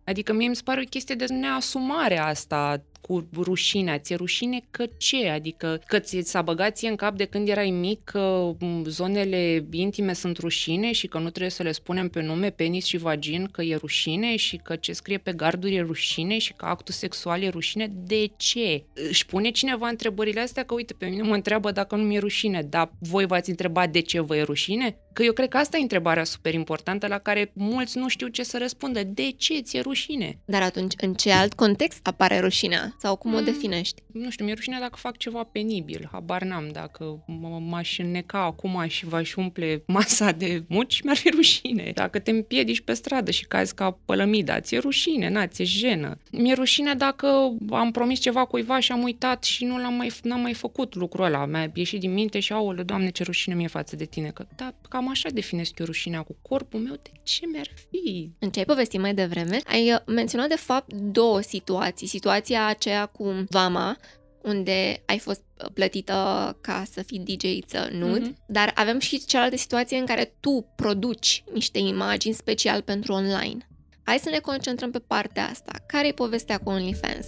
[0.05, 3.99] Adică mie mi se pare o chestie de neasumare asta cu rușinea.
[3.99, 5.29] Ți-e rușine că ce?
[5.29, 8.53] Adică că ți s-a băgat ție în cap de când erai mic că
[8.85, 12.97] zonele intime sunt rușine și că nu trebuie să le spunem pe nume penis și
[12.97, 16.95] vagin că e rușine și că ce scrie pe garduri e rușine și că actul
[16.95, 17.93] sexual e rușine.
[17.95, 18.85] De ce?
[19.09, 22.63] Își pune cineva întrebările astea că uite, pe mine mă întreabă dacă nu mi-e rușine,
[22.63, 24.99] dar voi v-ați întrebat de ce vă e rușine?
[25.13, 28.43] Că eu cred că asta e întrebarea super importantă la care mulți nu știu ce
[28.43, 29.03] să răspundă.
[29.05, 30.39] De ce ți-e rușine?
[30.45, 32.97] Dar atunci, în ce alt context apare rușinea?
[33.01, 34.03] Sau cum mm, o definești?
[34.13, 36.09] Nu știu, mi-e rușine dacă fac ceva penibil.
[36.13, 36.69] Habar n-am.
[36.73, 37.25] Dacă
[37.61, 41.91] m-aș înneca acum și v-aș umple masa de muci, mi-ar fi rușine.
[41.95, 46.19] Dacă te împiedici pe stradă și cazi ca pălămida, ți-e rușine, na, ți-e jenă.
[46.33, 50.41] Mi-e rușine dacă am promis ceva cuiva și am uitat și nu l-am mai, n-am
[50.41, 51.47] mai făcut lucrul ăla.
[51.47, 54.29] Mi-a ieșit din minte și, aoleu, doamne, ce rușine mi-e față de tine.
[54.29, 56.95] Că, da, cam așa definesc eu rușinea cu corpul meu.
[57.03, 58.31] De ce mi-ar fi?
[58.39, 62.07] În ce ai povestit mai devreme, ai uh, menționat de fapt două situații.
[62.07, 63.97] Situația aceea cu Vama,
[64.43, 66.13] unde ai fost uh, plătită
[66.61, 68.47] ca să fii DJ-ță nud, mm-hmm.
[68.47, 73.69] dar avem și cealaltă situație în care tu produci niște imagini special pentru online.
[74.03, 75.73] Hai să ne concentrăm pe partea asta.
[75.87, 77.27] Care e povestea cu OnlyFans?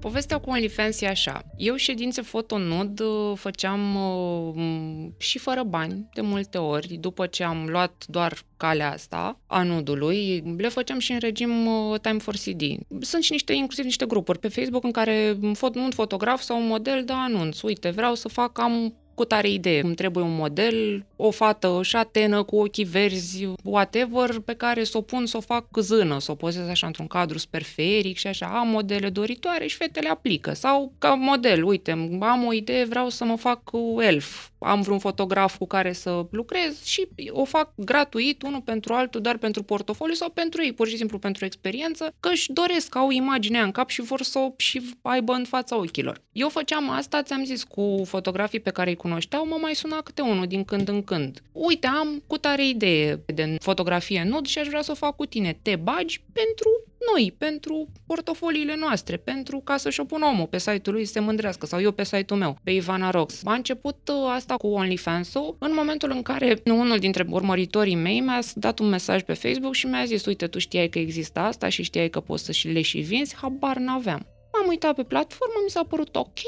[0.00, 1.42] Povestea cu OnlyFans e așa.
[1.56, 7.66] Eu ședințe fotonud uh, făceam uh, și fără bani, de multe ori, după ce am
[7.68, 12.62] luat doar calea asta a nudului, le făceam și în regim uh, Time for CD.
[13.00, 15.36] Sunt și niște, inclusiv niște grupuri pe Facebook în care
[15.74, 17.60] un fotograf sau un model dă anunț.
[17.60, 19.80] Uite, vreau să fac, am cu tare idee.
[19.80, 25.00] Îmi trebuie un model, o fată șatenă cu ochii verzi, whatever, pe care să o
[25.00, 28.46] pun să o fac zână, să o pozez așa într-un cadru super feric și așa.
[28.46, 30.52] Am modele doritoare și fetele aplică.
[30.52, 33.60] Sau ca model, uite, am o idee, vreau să mă fac
[33.98, 34.48] elf.
[34.58, 39.36] Am vreun fotograf cu care să lucrez și o fac gratuit, unul pentru altul, doar
[39.36, 43.62] pentru portofoliu sau pentru ei, pur și simplu pentru experiență, că își doresc, au imaginea
[43.62, 46.20] în cap și vor să o și aibă în fața ochilor.
[46.32, 50.22] Eu făceam asta, ți-am zis, cu fotografii pe care îi cunoșteau, mă mai suna câte
[50.22, 51.42] unul din când în când.
[51.52, 55.26] Uite, am cu tare idee de fotografie nud și aș vrea să o fac cu
[55.26, 55.58] tine.
[55.62, 56.68] Te bagi pentru
[57.12, 61.20] noi, pentru portofoliile noastre, pentru ca să-și o pun omul pe site-ul lui să se
[61.20, 63.40] mândrească, sau eu pe site-ul meu, pe Ivana Rox.
[63.44, 68.40] A început uh, asta cu OnlyFans-ul în momentul în care unul dintre urmăritorii mei mi-a
[68.54, 71.82] dat un mesaj pe Facebook și mi-a zis, uite, tu știai că există asta și
[71.82, 74.26] știai că poți să și le și vinzi, habar n-aveam.
[74.52, 76.38] M-am uitat pe platformă, mi s-a părut ok,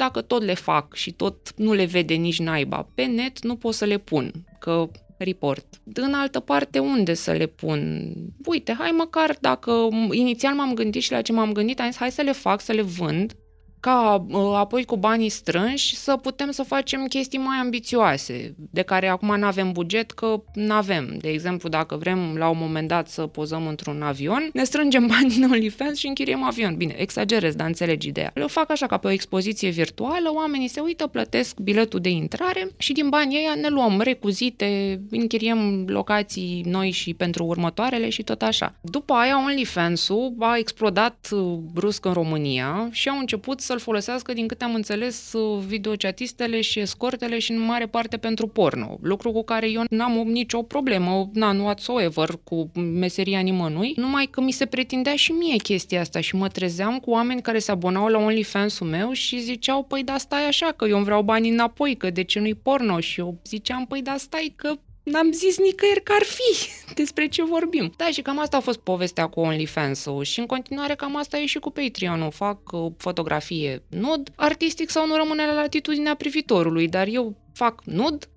[0.00, 3.74] dacă tot le fac și tot nu le vede nici naiba pe net, nu pot
[3.74, 5.66] să le pun, că report.
[5.94, 8.12] În altă parte, unde să le pun?
[8.44, 12.10] Uite, hai măcar dacă inițial m-am gândit și la ce m-am gândit, am zis hai
[12.10, 13.32] să le fac, să le vând,
[13.80, 19.08] ca uh, apoi cu banii strânși să putem să facem chestii mai ambițioase, de care
[19.08, 21.16] acum nu avem buget, că nu avem.
[21.20, 25.28] De exemplu, dacă vrem la un moment dat să pozăm într-un avion, ne strângem bani
[25.28, 26.76] din OnlyFans și închiriem avion.
[26.76, 28.30] Bine, exagerez, dar înțelegi ideea.
[28.34, 32.70] Le fac așa ca pe o expoziție virtuală, oamenii se uită, plătesc biletul de intrare
[32.76, 38.42] și din banii ăia ne luăm recuzite, închiriem locații noi și pentru următoarele și tot
[38.42, 38.74] așa.
[38.80, 41.40] După aia OnlyFans-ul a explodat uh,
[41.72, 45.32] brusc în România și au început să-l folosească, din câte am înțeles,
[45.66, 48.98] videochatistele și escortele și în mare parte pentru porno.
[49.02, 54.50] Lucru cu care eu n-am nicio problemă, n-am whatsoever cu meseria nimănui, numai că mi
[54.50, 58.18] se pretindea și mie chestia asta și mă trezeam cu oameni care se abonau la
[58.18, 62.10] OnlyFans-ul meu și ziceau, păi da, stai așa, că eu îmi vreau banii înapoi, că
[62.10, 63.00] de ce nu-i porno?
[63.00, 66.68] Și eu ziceam, păi da, stai că n-am zis nicăieri că ar fi
[67.00, 67.92] despre ce vorbim.
[67.96, 71.46] Da, și cam asta a fost povestea cu OnlyFans-ul și în continuare cam asta e
[71.46, 72.30] și cu Patreon-ul.
[72.30, 78.28] Fac uh, fotografie nud, artistic sau nu rămâne la latitudinea privitorului, dar eu fac nud,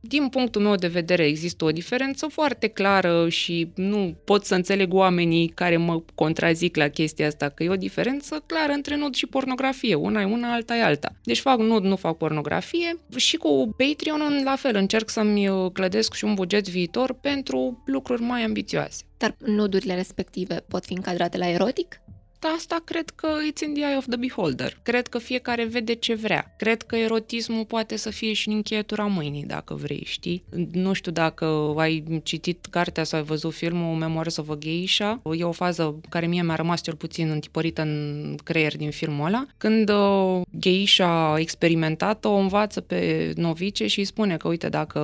[0.00, 4.94] din punctul meu de vedere există o diferență foarte clară și nu pot să înțeleg
[4.94, 9.26] oamenii care mă contrazic la chestia asta, că e o diferență clară între nud și
[9.26, 9.94] pornografie.
[9.94, 11.12] Una e una, alta e alta.
[11.24, 16.14] Deci fac nud, nu fac pornografie și cu Patreon la fel încerc să-mi uh, clădesc
[16.14, 19.02] și un buget viitor pentru lucruri mai ambițioase.
[19.18, 22.00] Dar nudurile respective pot fi încadrate la erotic?
[22.48, 24.78] Asta cred că it's in the eye of the beholder.
[24.82, 26.54] Cred că fiecare vede ce vrea.
[26.56, 30.44] Cred că erotismul poate să fie și în încheietura mâinii, dacă vrei, știi?
[30.72, 35.22] Nu știu dacă ai citit cartea sau ai văzut filmul Memoirs of a Geisha.
[35.36, 39.46] E o fază care mie mi-a rămas cel puțin întipărită în creier din filmul ăla.
[39.56, 45.00] Când uh, Geisha experimentat o învață pe novice și îi spune că, uite, dacă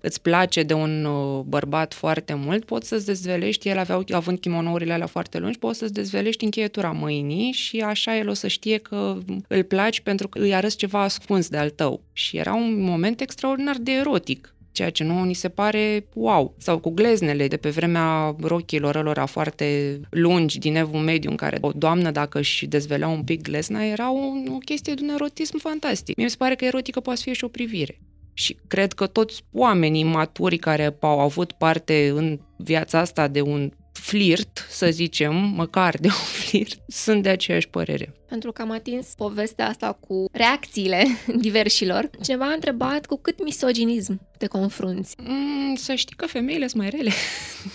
[0.00, 4.92] îți place de un uh, bărbat foarte mult, poți să-ți dezvelești, el avea, având kimonourile
[4.92, 8.78] alea foarte lungi, poți să-ți dezvelești încheietura încheietura mâinii și așa el o să știe
[8.78, 12.02] că îl placi pentru că îi arăți ceva ascuns de al tău.
[12.12, 16.54] Și era un moment extraordinar de erotic ceea ce nu ni se pare wow.
[16.58, 21.58] Sau cu gleznele de pe vremea rochilor lor foarte lungi din evul mediu, în care
[21.60, 24.20] o doamnă, dacă își dezvelea un pic glezna, era o,
[24.54, 26.16] o chestie de un erotism fantastic.
[26.16, 28.00] Mie mi se pare că erotică poate fi și o privire.
[28.32, 33.70] Și cred că toți oamenii maturi care au avut parte în viața asta de un
[34.04, 38.14] flirt, să zicem, măcar de un flirt, sunt de aceeași părere.
[38.28, 41.04] Pentru că am atins povestea asta cu reacțiile
[41.46, 45.16] diversilor, cineva a întrebat cu cât misoginism te confrunți.
[45.22, 47.10] Mm, să știi că femeile sunt mai rele.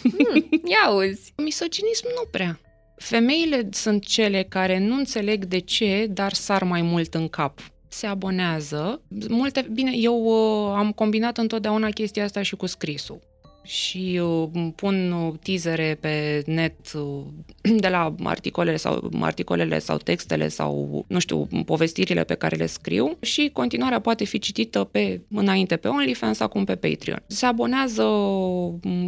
[0.03, 1.33] Mm, ia uzi.
[1.37, 2.59] Misoginism nu prea.
[2.95, 8.07] Femeile sunt cele care nu înțeleg de ce, dar sar mai mult în cap se
[8.07, 9.01] abonează.
[9.29, 13.28] Multe, bine, eu uh, am combinat întotdeauna chestia asta și cu scrisul
[13.63, 17.23] și uh, pun uh, teasere pe net uh,
[17.79, 23.17] de la articolele sau articolele sau textele sau, nu știu, povestirile pe care le scriu
[23.21, 27.23] și continuarea poate fi citită pe înainte pe OnlyFans, acum pe Patreon.
[27.27, 28.07] Se abonează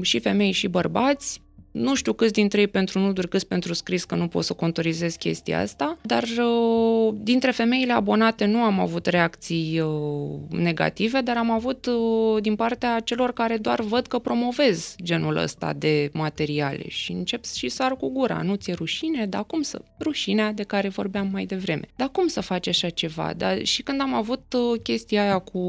[0.01, 4.15] și femei și bărbați, nu știu câți dintre ei pentru nuduri, câți pentru scris, că
[4.15, 9.79] nu pot să contorizez chestia asta, dar uh, dintre femeile abonate nu am avut reacții
[9.79, 15.37] uh, negative, dar am avut uh, din partea celor care doar văd că promovez genul
[15.37, 18.41] ăsta de materiale și încep și sar cu gura.
[18.43, 19.25] Nu ți-e rușine?
[19.25, 19.81] Dar cum să?
[19.99, 21.87] Rușinea de care vorbeam mai devreme.
[21.95, 23.33] Dar cum să faci așa ceva?
[23.37, 25.61] Dar și când am avut chestia aia cu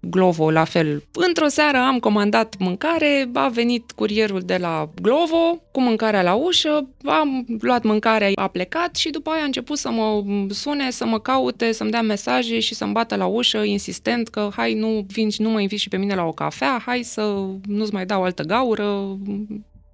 [0.00, 5.80] Glovo, la fel, într-o seară am comandat mâncare, a venit curierul de la Glovo cu
[5.80, 10.24] mâncarea la ușă, am luat mâncarea, a plecat și după aia a început să mă
[10.50, 14.74] sune, să mă caute, să-mi dea mesaje și să-mi bată la ușă insistent că hai
[14.74, 18.06] nu vin nu mă inviți și pe mine la o cafea, hai să nu-ți mai
[18.06, 19.18] dau altă gaură,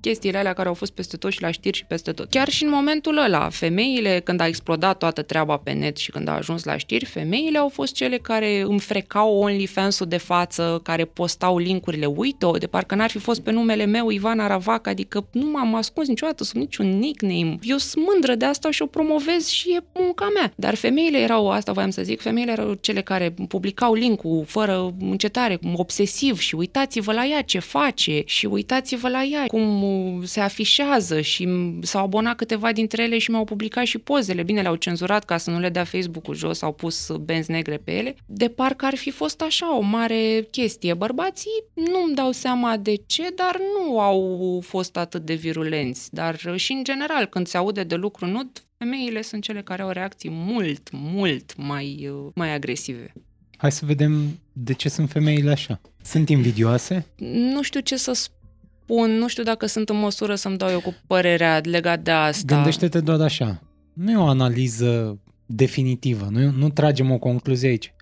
[0.05, 2.31] chestiile alea care au fost peste tot și la știri și peste tot.
[2.31, 6.29] Chiar și în momentul ăla, femeile, când a explodat toată treaba pe net și când
[6.29, 11.05] a ajuns la știri, femeile au fost cele care îmi frecau OnlyFans-ul de față, care
[11.05, 12.07] postau linkurile.
[12.07, 16.09] Uite-o, de parcă n-ar fi fost pe numele meu Ivan Aravac, adică nu m-am ascuns
[16.09, 17.59] niciodată sub niciun nickname.
[17.63, 20.53] Eu sunt mândră de asta și o promovez și e munca mea.
[20.57, 25.59] Dar femeile erau, asta voiam să zic, femeile erau cele care publicau linkul fără încetare,
[25.75, 29.83] obsesiv și uitați-vă la ea ce face și uitați-vă la ea cum
[30.25, 31.49] se afișează și
[31.81, 34.43] s-au abonat câteva dintre ele și mi-au publicat și pozele.
[34.43, 37.93] Bine, le-au cenzurat ca să nu le dea Facebook-ul jos, au pus benzi negre pe
[37.93, 38.17] ele.
[38.27, 40.95] De parcă ar fi fost așa o mare chestie.
[40.95, 46.15] Bărbații nu-mi dau seama de ce, dar nu au fost atât de virulenți.
[46.15, 49.91] Dar și în general, când se aude de lucru nud, femeile sunt cele care au
[49.91, 53.13] reacții mult, mult mai, mai agresive.
[53.57, 55.81] Hai să vedem de ce sunt femeile așa.
[56.03, 57.07] Sunt invidioase?
[57.19, 58.44] Nu știu ce să spun
[58.85, 62.55] spun, nu știu dacă sunt în măsură să-mi dau eu cu părerea legat de asta.
[62.55, 63.63] Gândește-te doar așa.
[63.93, 67.95] Nu e o analiză definitivă, nu, nu tragem o concluzie aici.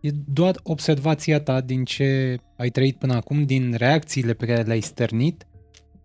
[0.00, 4.80] E doar observația ta din ce ai trăit până acum, din reacțiile pe care le-ai
[4.80, 5.46] sternit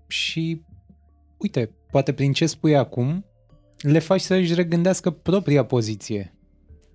[0.08, 0.62] și,
[1.38, 3.26] uite, poate prin ce spui acum,
[3.78, 6.34] le faci să își regândească propria poziție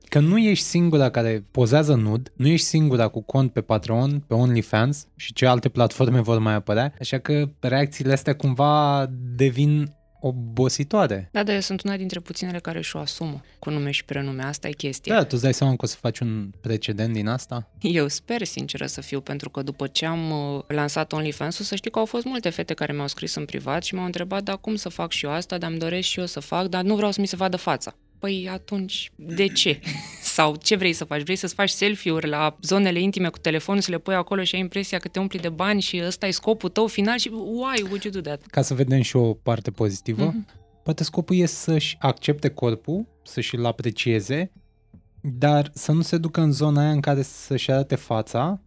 [0.08, 4.34] că nu ești singura care pozează nud, nu ești singura cu cont pe Patreon, pe
[4.34, 11.28] OnlyFans și ce alte platforme vor mai apărea, așa că reacțiile astea cumva devin obositoare.
[11.32, 14.42] Da, da, eu sunt una dintre puținele care și-o asumă cu nume și prenume.
[14.42, 15.14] Asta e chestia.
[15.14, 17.70] Da, tu îți dai seama că o să faci un precedent din asta?
[17.80, 21.90] Eu sper, sinceră să fiu, pentru că după ce am uh, lansat OnlyFans-ul, să știi
[21.90, 24.74] că au fost multe fete care mi-au scris în privat și m-au întrebat, da, cum
[24.74, 27.10] să fac și eu asta, dar îmi doresc și eu să fac, dar nu vreau
[27.10, 27.94] să mi se vadă fața.
[28.26, 29.80] Păi atunci, de ce?
[30.22, 31.22] Sau ce vrei să faci?
[31.22, 34.60] Vrei să-ți faci selfie-uri la zonele intime cu telefonul, să le pui acolo și ai
[34.60, 38.02] impresia că te umpli de bani și ăsta e scopul tău final și why would
[38.02, 38.42] you do that?
[38.46, 40.82] Ca să vedem și o parte pozitivă, mm-hmm.
[40.82, 44.52] poate scopul e să-și accepte corpul, să-și-l aprecieze,
[45.20, 48.60] dar să nu se ducă în zona aia în care să-și arate fața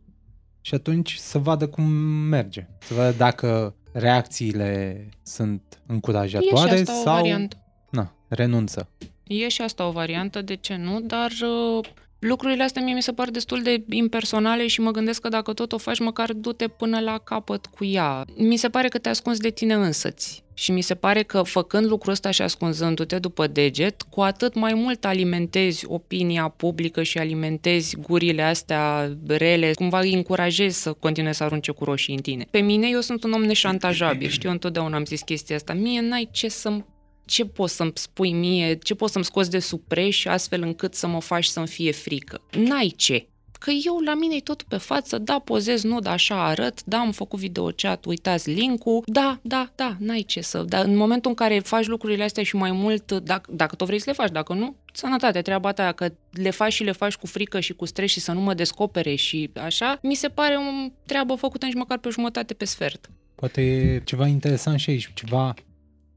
[0.62, 1.84] și atunci să vadă cum
[2.30, 2.68] merge.
[2.80, 7.64] Să vadă dacă reacțiile sunt încurajatoare e și asta sau o variantă.
[7.90, 8.90] Na, renunță.
[9.32, 11.86] E și asta o variantă, de ce nu, dar uh,
[12.20, 15.72] lucrurile astea mie mi se par destul de impersonale și mă gândesc că dacă tot
[15.72, 18.26] o faci, măcar du-te până la capăt cu ea.
[18.38, 20.44] Mi se pare că te ascunzi de tine însăți.
[20.54, 24.74] Și mi se pare că făcând lucrul ăsta și ascunzându-te după deget, cu atât mai
[24.74, 31.44] mult alimentezi opinia publică și alimentezi gurile astea rele, cumva îi încurajezi să continue să
[31.44, 32.46] arunce cu roșii în tine.
[32.52, 35.74] Pe mine eu sunt un om neșantajabil, știu, întotdeauna am zis chestia asta.
[35.74, 36.86] Mie n-ai ce să-mi
[37.30, 41.22] ce poți să-mi spui mie, ce poți să-mi scoți de supreș astfel încât să mă
[41.22, 42.42] faci să-mi fie frică.
[42.52, 43.28] N-ai ce.
[43.52, 46.98] Că eu la mine e tot pe față, da, pozez, nu, da, așa arăt, da,
[46.98, 50.64] am făcut videochat, uitați link-ul, da, da, da, n-ai ce să...
[50.68, 54.00] Dar în momentul în care faci lucrurile astea și mai mult, dacă, dacă tot vrei
[54.00, 57.28] să le faci, dacă nu, sănătate, treaba ta, că le faci și le faci cu
[57.28, 60.90] frică și cu stres și să nu mă descopere și așa, mi se pare o
[61.06, 63.10] treabă făcută nici măcar pe jumătate, pe sfert.
[63.36, 65.54] Poate e ceva interesant și aici, ceva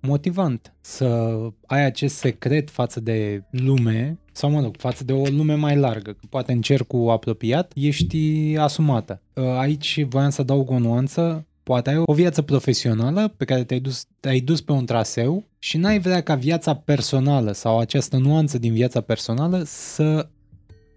[0.03, 5.55] motivant să ai acest secret față de lume, sau mă rog, față de o lume
[5.55, 9.21] mai largă, că poate în cercul apropiat ești asumată.
[9.37, 13.81] Ă, aici voiam să adaug o nuanță, poate ai o viață profesională pe care te-ai
[13.81, 18.59] dus, te-ai dus pe un traseu și n-ai vrea ca viața personală sau această nuanță
[18.59, 20.29] din viața personală să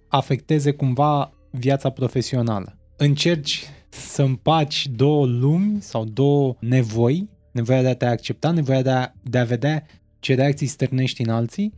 [0.08, 2.78] afecteze cumva viața profesională.
[2.98, 8.90] Încerci să împaci două lumi sau două nevoi nevoia de a te accepta, nevoia de
[8.90, 9.86] a, de a vedea
[10.20, 11.74] ce reacții stârnești în alții,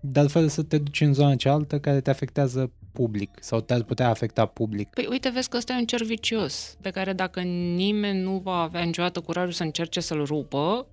[0.00, 4.08] dar fără să te duci în zona cealaltă care te afectează public sau te-ar putea
[4.08, 4.88] afecta public.
[4.88, 8.56] Păi uite, vezi că ăsta e un cer vicios, pe care dacă nimeni nu va
[8.56, 10.86] avea niciodată curajul să încerce să-l rupă,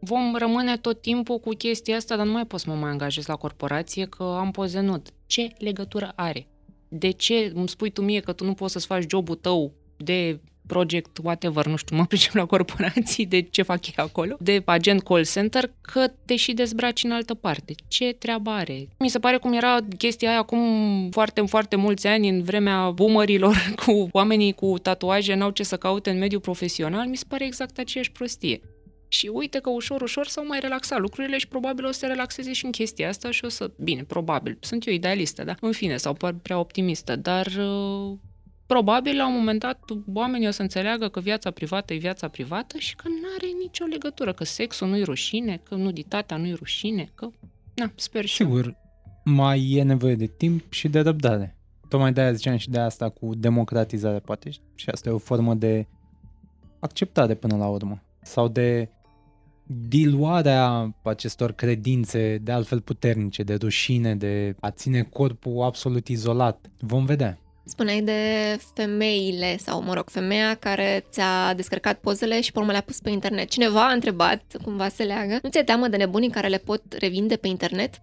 [0.00, 3.26] vom rămâne tot timpul cu chestia asta, dar nu mai pot să mă mai angajez
[3.26, 5.08] la corporație că am poze nud.
[5.26, 6.46] Ce legătură are?
[6.88, 10.40] De ce îmi spui tu mie că tu nu poți să-ți faci jobul tău de
[10.66, 15.02] project, whatever, nu știu, mă pricep la corporații, de ce fac ei acolo, de agent
[15.02, 17.74] call center, că te și dezbraci în altă parte.
[17.88, 18.88] Ce treabă are?
[18.98, 20.60] Mi se pare cum era chestia aia acum
[21.10, 26.10] foarte, foarte mulți ani, în vremea boomerilor, cu oamenii cu tatuaje, n-au ce să caute
[26.10, 28.60] în mediul profesional, mi se pare exact aceeași prostie.
[29.08, 32.52] Și uite că ușor, ușor s-au mai relaxat lucrurile și probabil o să se relaxeze
[32.52, 33.70] și în chestia asta și o să...
[33.78, 34.58] Bine, probabil.
[34.60, 35.54] Sunt eu idealistă, da?
[35.60, 38.18] În fine, sau prea optimistă, dar uh,
[38.66, 39.80] probabil la un moment dat
[40.14, 43.84] oamenii o să înțeleagă că viața privată e viața privată și că nu are nicio
[43.84, 47.28] legătură, că sexul nu-i rușine, că nuditatea nu-i rușine, că...
[47.74, 48.76] Na, sper și Sigur,
[49.24, 51.56] mai e nevoie de timp și de răbdare.
[51.88, 55.86] Tocmai de-aia ziceam și de asta cu democratizare, poate, și asta e o formă de
[56.78, 58.02] acceptare până la urmă.
[58.22, 58.88] Sau de
[59.88, 66.70] diluarea acestor credințe de altfel puternice, de rușine, de a ține corpul absolut izolat.
[66.80, 67.38] Vom vedea.
[67.68, 68.20] Spuneai de
[68.74, 73.10] femeile sau, mă rog, femeia care ți-a descărcat pozele și pe urmă le-a pus pe
[73.10, 73.48] internet.
[73.48, 77.36] Cineva a întrebat, cumva se leagă, nu ți-e teamă de nebunii care le pot revinde
[77.36, 78.00] pe internet?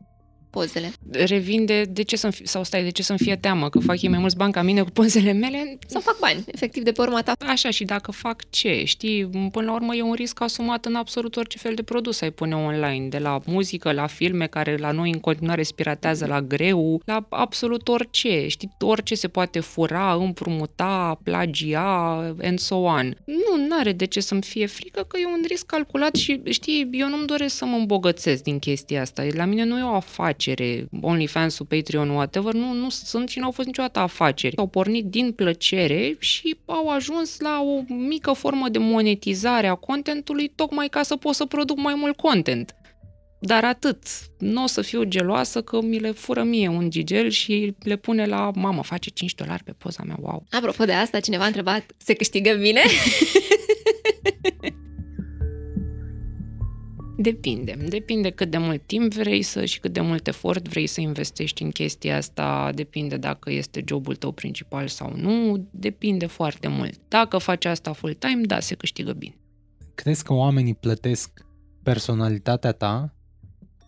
[0.54, 0.94] Pozele.
[1.12, 4.20] Revinde, de ce să-mi, sau stai, de ce să-mi fie teamă, că fac ei mai
[4.20, 5.78] mulți bani ca mine cu pozele mele?
[5.88, 7.34] Sau fac bani, efectiv, de pe urma ta.
[7.48, 11.36] Așa, și dacă fac ce, știi, până la urmă e un risc asumat în absolut
[11.36, 15.10] orice fel de produs ai pune online, de la muzică, la filme, care la noi
[15.10, 22.18] în continuare spiratează la greu, la absolut orice, știi, orice se poate fura, împrumuta, plagia,
[22.42, 23.16] and so on.
[23.26, 27.10] Nu, are de ce să-mi fie frică, că e un risc calculat și, știi, eu
[27.10, 29.26] nu-mi doresc să mă îmbogățesc din chestia asta.
[29.34, 33.46] La mine nu e o afacere afacere, OnlyFans-ul, Patreon, whatever, nu, nu sunt și nu
[33.46, 34.58] au fost niciodată afaceri.
[34.58, 40.48] Au pornit din plăcere și au ajuns la o mică formă de monetizare a contentului
[40.56, 42.76] tocmai ca să pot să produc mai mult content.
[43.40, 43.98] Dar atât.
[44.40, 48.26] Nu o să fiu geloasă că mi le fură mie un gigel și le pune
[48.26, 50.46] la mamă, face 5 dolari pe poza mea, wow.
[50.50, 52.82] Apropo de asta, cineva a întrebat, se câștigă bine?
[57.18, 57.78] Depinde.
[57.88, 61.64] Depinde cât de mult timp vrei să și cât de mult efort vrei să investești
[61.64, 62.72] în chestia asta.
[62.76, 65.68] Depinde dacă este jobul tău principal sau nu.
[65.72, 67.00] Depinde foarte mult.
[67.08, 69.36] Dacă faci asta full-time, da, se câștigă bine.
[69.96, 71.46] Crezi că oamenii plătesc
[71.84, 73.14] personalitatea ta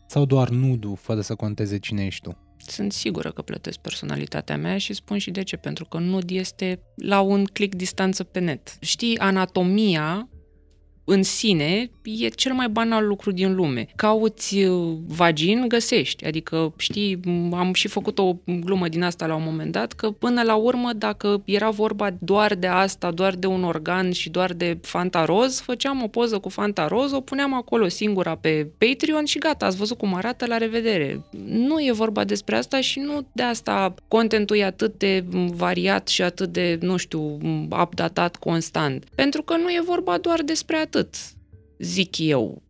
[0.07, 2.37] sau doar nudul, fără să conteze cine ești tu?
[2.57, 6.79] Sunt sigură că plătesc personalitatea mea și spun și de ce, pentru că nud este
[6.95, 8.77] la un click distanță pe net.
[8.81, 10.29] Știi, anatomia
[11.05, 13.87] în sine e cel mai banal lucru din lume.
[13.95, 16.25] Cauți uh, vagin, găsești.
[16.25, 17.19] Adică, știi,
[17.51, 20.93] am și făcut o glumă din asta la un moment dat, că până la urmă,
[20.93, 25.59] dacă era vorba doar de asta, doar de un organ și doar de Fanta Roz,
[25.59, 29.77] făceam o poză cu Fanta Roz, o puneam acolo singura pe Patreon și gata, ați
[29.77, 31.23] văzut cum arată, la revedere.
[31.45, 35.23] Nu e vorba despre asta și nu de asta contentul e atât de
[35.55, 37.37] variat și atât de, nu știu,
[37.81, 39.03] updatat constant.
[39.15, 40.94] Pentru că nu e vorba doar despre atât,
[41.79, 42.63] zic eu.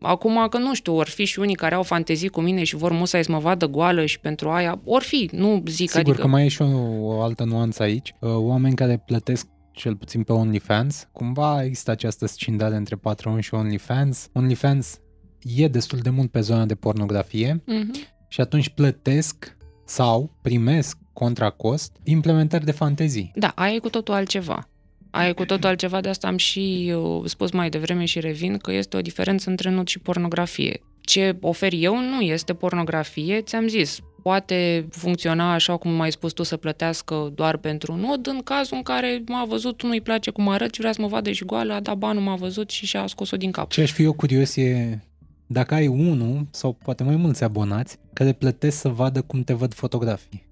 [0.00, 2.92] Acum că nu știu, or fi și unii care au fantezii cu mine și vor
[2.92, 5.90] musai să mă vadă goală și pentru aia, or fi, nu zic.
[5.90, 6.20] Sigur adică...
[6.20, 6.66] că mai e și o,
[7.00, 8.12] o altă nuanță aici.
[8.20, 13.54] Uh, oameni care plătesc cel puțin pe OnlyFans, cumva există această scindare între Patreon și
[13.54, 14.28] OnlyFans.
[14.32, 14.98] OnlyFans
[15.38, 18.28] e destul de mult pe zona de pornografie Mm-hmm.
[18.28, 23.32] și atunci plătesc sau primesc contra cost implementări de fantezii.
[23.34, 24.68] Da, aia e cu totul altceva.
[25.16, 28.56] Aia e cu totul altceva, de asta am și uh, spus mai devreme și revin
[28.56, 30.80] că este o diferență între nud și pornografie.
[31.00, 36.42] Ce ofer eu nu este pornografie, ți-am zis, poate funcționa așa cum mai spus tu
[36.42, 40.74] să plătească doar pentru nud în cazul în care m-a văzut, nu-i place cum arăt
[40.74, 43.36] și vrea să mă vadă și goală, a dat banul, m-a văzut și și-a scos-o
[43.36, 43.70] din cap.
[43.70, 44.98] Ce aș fi eu curios e
[45.46, 49.74] dacă ai unul sau poate mai mulți abonați care plătesc să vadă cum te văd
[49.74, 50.46] fotografii,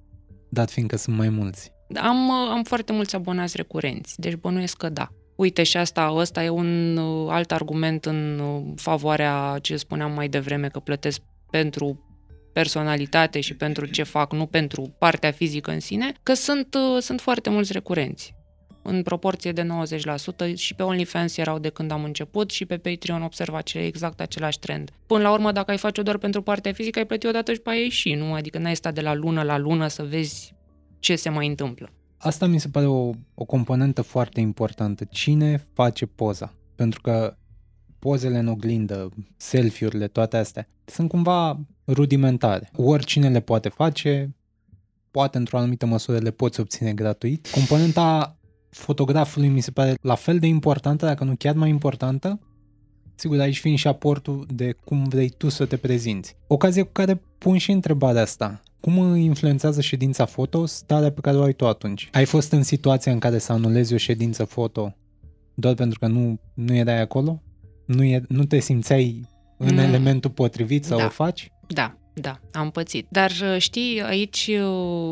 [0.48, 1.72] dat fiindcă sunt mai mulți.
[2.00, 5.08] Am, uh, am foarte mulți abonați recurenți, deci bănuiesc că da.
[5.36, 10.28] Uite și asta, ăsta e un uh, alt argument în uh, favoarea ce spuneam mai
[10.28, 11.20] devreme, că plătesc
[11.50, 12.06] pentru
[12.52, 17.20] personalitate și pentru ce fac, nu pentru partea fizică în sine, că sunt, uh, sunt
[17.20, 18.34] foarte mulți recurenți
[18.82, 23.22] în proporție de 90% și pe OnlyFans erau de când am început și pe Patreon
[23.22, 24.90] observa ce exact același trend.
[25.06, 27.70] Până la urmă, dacă ai face-o doar pentru partea fizică, ai plăti odată și pe
[27.70, 28.32] aia și, nu?
[28.32, 30.54] Adică n-ai stat de la lună la lună să vezi
[31.02, 31.90] ce se mai întâmplă.
[32.16, 35.04] Asta mi se pare o, o componentă foarte importantă.
[35.04, 36.52] Cine face poza?
[36.74, 37.36] Pentru că
[37.98, 42.70] pozele în oglindă, selfie-urile, toate astea, sunt cumva rudimentare.
[42.76, 44.34] Oricine le poate face,
[45.10, 47.48] poate într-o anumită măsură le poți obține gratuit.
[47.48, 48.36] Componenta
[48.70, 52.40] fotografului mi se pare la fel de importantă, dacă nu chiar mai importantă.
[53.14, 56.36] Sigur, aici fiind și aportul de cum vrei tu să te prezinți.
[56.46, 58.62] Ocazie cu care pun și întrebarea asta.
[58.82, 62.08] Cum influențează ședința foto starea pe care o ai tu atunci?
[62.12, 64.94] Ai fost în situația în care să anulezi o ședință foto
[65.54, 67.42] doar pentru că nu, nu erai acolo?
[67.86, 69.28] Nu, e, nu te simțeai
[69.58, 69.82] în Nu.
[69.82, 71.04] elementul potrivit să Da.
[71.04, 71.50] o faci?
[71.66, 73.06] Da, da, am pățit.
[73.10, 74.50] Dar uh, știi, aici,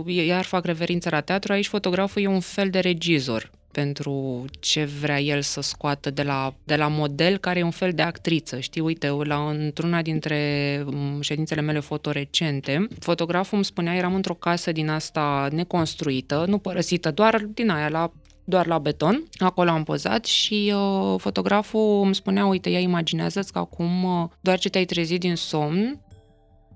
[0.04, 4.84] uh, iar fac referință la teatru, aici fotograful e un fel de regizor pentru ce
[4.84, 8.58] vrea el să scoată de la, de la model, care e un fel de actriță.
[8.58, 14.34] Știi, uite, la, într-una dintre um, ședințele mele foto recente, fotograful îmi spunea, eram într-o
[14.34, 18.12] casă din asta neconstruită, nu părăsită, doar din aia, la
[18.44, 19.22] doar la beton.
[19.38, 24.58] Acolo am pozat și uh, fotograful îmi spunea, uite, ia imaginează-ți că acum uh, doar
[24.58, 26.00] ce te-ai trezit din somn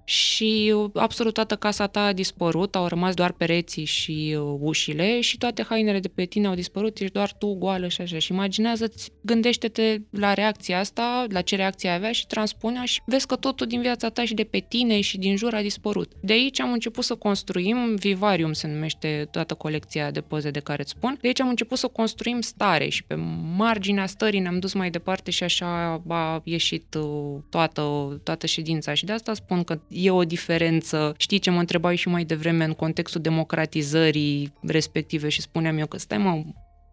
[0.04, 5.20] și uh, absolut toată casa ta a dispărut, au rămas doar pereții și uh, ușile
[5.20, 8.18] și toate hainele de pe tine au dispărut, ești doar tu goală și așa.
[8.18, 13.26] Și imaginează-ți, gândește-te la reacția asta, la ce reacție ai avea și transpune și vezi
[13.26, 16.12] că totul din viața ta și de pe tine și din jur a dispărut.
[16.20, 20.82] De aici am început să construim, Vivarium se numește toată colecția de poze de care
[20.82, 23.14] îți spun, de aici am început să construim stare și pe
[23.56, 27.82] marginea stării ne-am dus mai departe și așa a ieșit uh, toată,
[28.22, 31.14] toată ședința și de asta spun că e o diferență.
[31.16, 35.98] Știi ce mă întrebai și mai devreme în contextul democratizării respective și spuneam eu că
[35.98, 36.42] stai mă,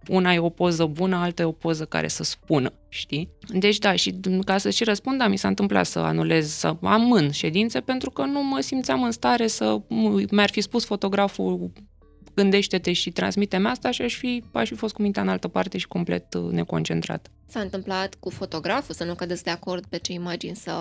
[0.07, 3.29] una e o poză bună, alta e o poză care să spună, știi?
[3.47, 7.31] Deci da, și ca să și răspund, da, mi s-a întâmplat să anulez, să amân
[7.31, 9.81] ședințe pentru că nu mă simțeam în stare să,
[10.31, 11.71] mi-ar fi spus fotograful
[12.35, 15.77] gândește-te și transmite-mi asta și aș fi, aș fi fost cu mintea în altă parte
[15.77, 17.31] și complet uh, neconcentrat.
[17.47, 20.71] S-a întâmplat cu fotograful să nu cădeți de acord pe ce imagini să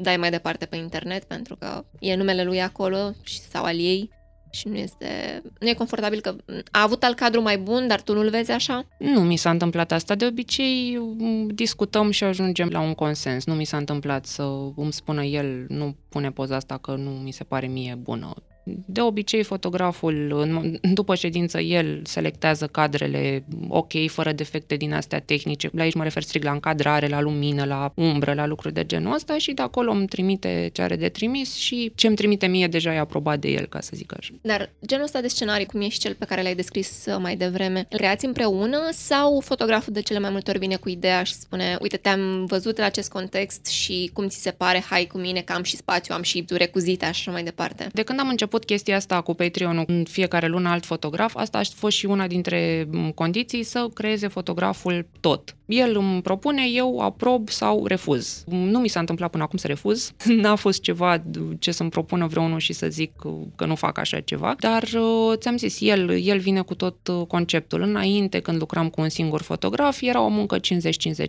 [0.00, 4.10] dai mai departe pe internet pentru că e numele lui acolo și, sau al ei
[4.50, 6.36] și nu este nu e confortabil că
[6.70, 8.86] a avut al cadru mai bun, dar tu nu-l vezi așa?
[8.98, 10.14] Nu mi s-a întâmplat asta.
[10.14, 13.46] De obicei m, discutăm și ajungem la un consens.
[13.46, 14.42] Nu mi s-a întâmplat să
[14.76, 18.34] îmi spună el nu pune poza asta că nu mi se pare mie bună.
[18.64, 25.70] De obicei, fotograful, în- după ședință, el selectează cadrele ok, fără defecte din astea tehnice.
[25.72, 29.14] La aici mă refer strict la încadrare, la lumină, la umbră, la lucruri de genul
[29.14, 32.66] ăsta și de acolo îmi trimite ce are de trimis și ce îmi trimite mie
[32.66, 34.32] deja e aprobat de el, ca să zic așa.
[34.42, 37.36] Dar genul ăsta de scenarii, cum e și cel pe care l-ai descris uh, mai
[37.36, 41.32] devreme, îl creați împreună sau fotograful de cele mai multe ori vine cu ideea și
[41.34, 45.40] spune uite, te-am văzut în acest context și cum ți se pare, hai cu mine
[45.40, 47.86] că am și spațiu, am și recuzite, așa mai departe.
[47.92, 51.58] De când am început început chestia asta cu Patreon în fiecare lună alt fotograf, asta
[51.58, 55.54] a fost și una dintre condiții să creeze fotograful tot.
[55.66, 58.44] El îmi propune, eu aprob sau refuz.
[58.46, 60.12] Nu mi s-a întâmplat până acum să refuz.
[60.42, 61.22] N-a fost ceva
[61.58, 63.12] ce să-mi propună vreunul și să zic
[63.56, 67.26] că nu fac așa ceva, dar uh, ți-am zis, el, el vine cu tot uh,
[67.26, 67.82] conceptul.
[67.82, 70.60] Înainte, când lucram cu un singur fotograf, era o muncă 50-50,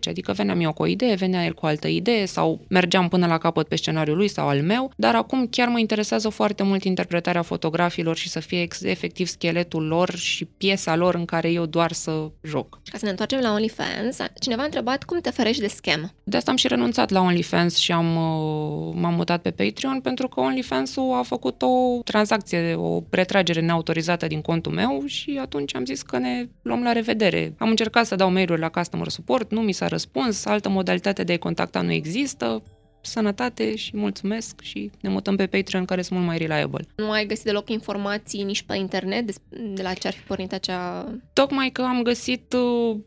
[0.09, 3.27] adică veneam eu cu o idee, venea el cu o altă idee sau mergeam până
[3.27, 6.83] la capăt pe scenariul lui sau al meu, dar acum chiar mă interesează foarte mult
[6.83, 7.10] interpretarea
[7.41, 12.31] fotografilor și să fie efectiv scheletul lor și piesa lor în care eu doar să
[12.41, 12.79] joc.
[12.91, 16.13] Ca să ne întoarcem la OnlyFans, cineva a întrebat cum te ferești de scam.
[16.23, 20.27] De asta am și renunțat la OnlyFans și am, uh, m-am mutat pe Patreon pentru
[20.27, 25.85] că OnlyFans-ul a făcut o tranzacție, o retragere neautorizată din contul meu și atunci am
[25.85, 27.53] zis că ne luăm la revedere.
[27.57, 31.33] Am încercat să dau mail-uri la customer support, nu mi s-a răspuns, altă modalitate de
[31.33, 32.63] a contacta nu există,
[33.01, 36.87] sănătate și mulțumesc și ne mutăm pe Patreon care sunt mult mai reliable.
[36.95, 39.33] Nu ai găsit deloc informații nici pe internet de,
[39.73, 41.11] de la ce ar fi pornit acea...
[41.33, 42.97] Tocmai că am găsit uh,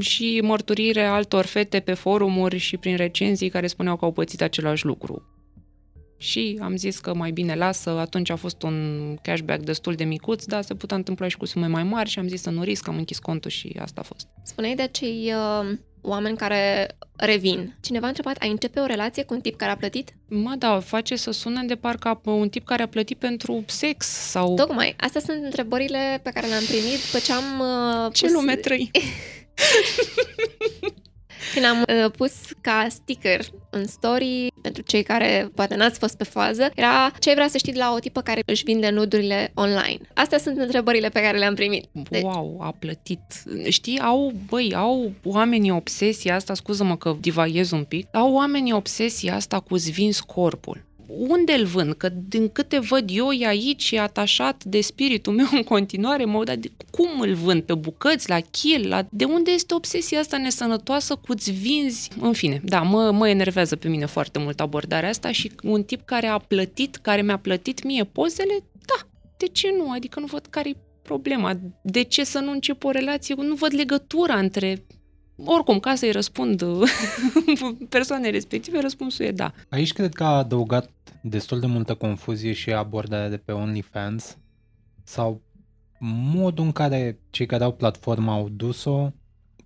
[0.00, 4.84] și mărturire altor fete pe forumuri și prin recenzii care spuneau că au pățit același
[4.84, 5.24] lucru.
[6.20, 10.44] Și am zis că mai bine lasă, atunci a fost un cashback destul de micuț,
[10.44, 12.88] dar se putea întâmpla și cu sume mai mari și am zis să nu risc,
[12.88, 14.28] am închis contul și asta a fost.
[14.42, 17.76] Spuneai de acei uh, oameni care revin.
[17.80, 20.14] Cineva a întrebat, ai începe o relație cu un tip care a plătit?
[20.28, 24.54] Mă, da, face să sună de parcă un tip care a plătit pentru sex sau...
[24.54, 27.60] Tocmai, astea sunt întrebările pe care le-am primit după ce am...
[27.60, 28.34] Uh, ce pus...
[28.34, 28.90] lume trăi?
[31.54, 36.24] Când am uh, pus ca sticker în story, pentru cei care poate n-ați fost pe
[36.24, 39.98] fază, era ce vrea să știi de la o tipă care își vinde nudurile online.
[40.14, 41.84] Astea sunt întrebările pe care le-am primit.
[42.10, 42.22] Deci...
[42.22, 43.20] Wow, a plătit.
[43.68, 49.34] Știi, au, băi, au oamenii obsesia asta, scuză-mă că divaiez un pic, au oamenii obsesia
[49.34, 50.88] asta cu-ți vinzi corpul
[51.18, 51.92] unde îl vând?
[51.92, 56.44] Că din câte văd eu e aici, e atașat de spiritul meu în continuare, mă
[56.44, 57.62] dar de cum îl vând?
[57.62, 58.88] Pe bucăți, la chil?
[58.88, 59.06] La...
[59.10, 62.10] De unde este obsesia asta nesănătoasă cu-ți vinzi?
[62.20, 66.04] În fine, da, mă, mă enervează pe mine foarte mult abordarea asta și un tip
[66.04, 69.90] care a plătit, care mi-a plătit mie pozele, da, de ce nu?
[69.90, 71.58] Adică nu văd care-i problema.
[71.82, 73.34] De ce să nu încep o relație?
[73.38, 74.84] Nu văd legătura între
[75.44, 76.64] oricum, ca să-i răspund
[77.88, 79.52] persoanei respective, răspunsul e da.
[79.68, 80.90] Aici cred că a adăugat
[81.22, 84.38] destul de multă confuzie și abordarea de pe OnlyFans
[85.04, 85.40] sau
[86.32, 89.12] modul în care cei care au platforma au dus-o,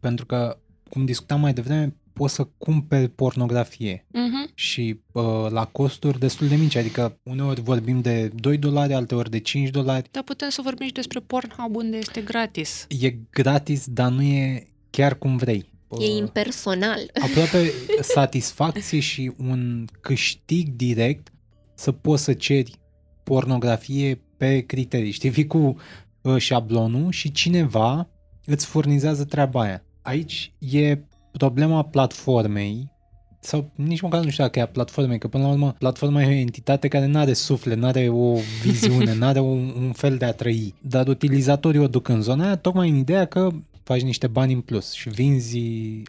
[0.01, 0.59] pentru că,
[0.89, 4.55] cum discutam mai devreme, poți să cumperi pornografie uh-huh.
[4.55, 9.39] și uh, la costuri destul de mici, adică uneori vorbim de 2 dolari, alteori de
[9.39, 10.09] 5 dolari.
[10.11, 12.87] Dar putem să vorbim și despre Pornhub unde este gratis.
[13.01, 15.73] E gratis, dar nu e chiar cum vrei.
[15.99, 17.11] E impersonal.
[17.23, 17.73] Aproape
[18.17, 21.33] satisfacție și un câștig direct
[21.75, 22.79] să poți să ceri
[23.23, 25.11] pornografie pe criterii.
[25.11, 25.77] Știi, vii cu
[26.21, 28.09] uh, șablonul și cineva
[28.45, 29.85] îți furnizează treaba aia.
[30.03, 30.99] Aici e
[31.33, 32.93] problema platformei
[33.41, 36.27] sau nici măcar nu știu dacă e a platformei, că până la urmă platforma e
[36.27, 40.17] o entitate care nu are suflet, nu are o viziune, nu are un, un fel
[40.17, 43.51] de a trăi, dar utilizatorii o duc în zona aia tocmai în ideea că
[43.85, 45.61] faci niște bani în plus și vinzi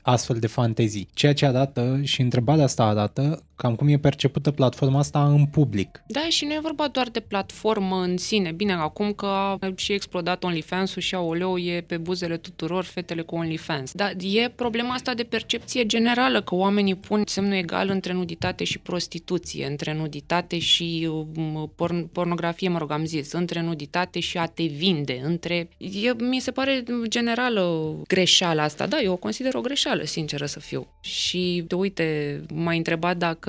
[0.01, 1.07] astfel de fantezii.
[1.13, 6.03] Ceea ce arată și întrebarea asta arată cam cum e percepută platforma asta în public.
[6.07, 8.51] Da, și nu e vorba doar de platformă în sine.
[8.51, 13.35] Bine, acum că a și explodat OnlyFans-ul și aoleu e pe buzele tuturor fetele cu
[13.35, 13.91] OnlyFans.
[13.91, 18.79] Dar e problema asta de percepție generală, că oamenii pun semnul egal între nuditate și
[18.79, 24.45] prostituție, între nuditate și um, porn- pornografie, mă rog, am zis, între nuditate și a
[24.45, 25.69] te vinde, între...
[25.77, 28.87] E, mi se pare generală greșeala asta.
[28.87, 30.87] Da, eu o consider o greșeală, sinceră să fiu.
[31.01, 33.44] Și, de uite, m-ai întrebat dacă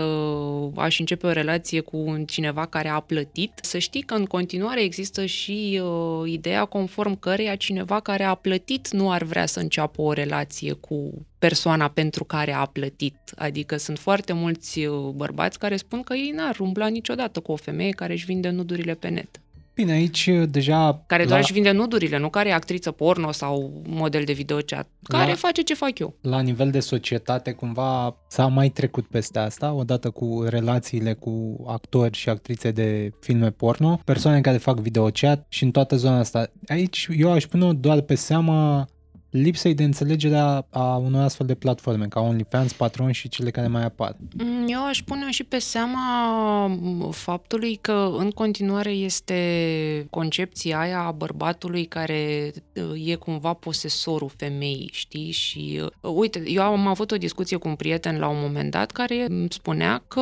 [0.77, 3.53] aș începe o relație cu cineva care a plătit.
[3.63, 8.91] Să știi că în continuare există și uh, ideea conform căreia cineva care a plătit
[8.91, 13.17] nu ar vrea să înceapă o relație cu persoana pentru care a plătit.
[13.37, 17.57] Adică sunt foarte mulți uh, bărbați care spun că ei n-ar umbla niciodată cu o
[17.57, 19.41] femeie care își vinde nudurile pe net.
[19.77, 21.05] Bine, aici uh, deja...
[21.07, 21.45] Care doar la...
[21.45, 24.89] își vinde nudurile, nu care e actriță porno sau model de videochat.
[25.03, 25.37] Care la...
[25.37, 26.15] face ce fac eu.
[26.21, 32.17] La nivel de societate, cumva s-a mai trecut peste asta, odată cu relațiile cu actori
[32.17, 36.53] și actrițe de filme porno, persoane care fac videochat și în toată zona asta.
[36.67, 38.89] Aici eu aș pune doar pe seama
[39.31, 43.67] lipsei de înțelegere a, a unor astfel de platforme, ca OnlyFans, Patreon și cele care
[43.67, 44.17] mai apar?
[44.39, 51.01] Mm, eu aș pune și pe seama mm, faptului că în continuare este concepția aia
[51.01, 55.31] a bărbatului care uh, e cumva posesorul femeii, știi?
[55.31, 58.91] Și uh, uite, eu am avut o discuție cu un prieten la un moment dat
[58.91, 60.21] care îmi spunea că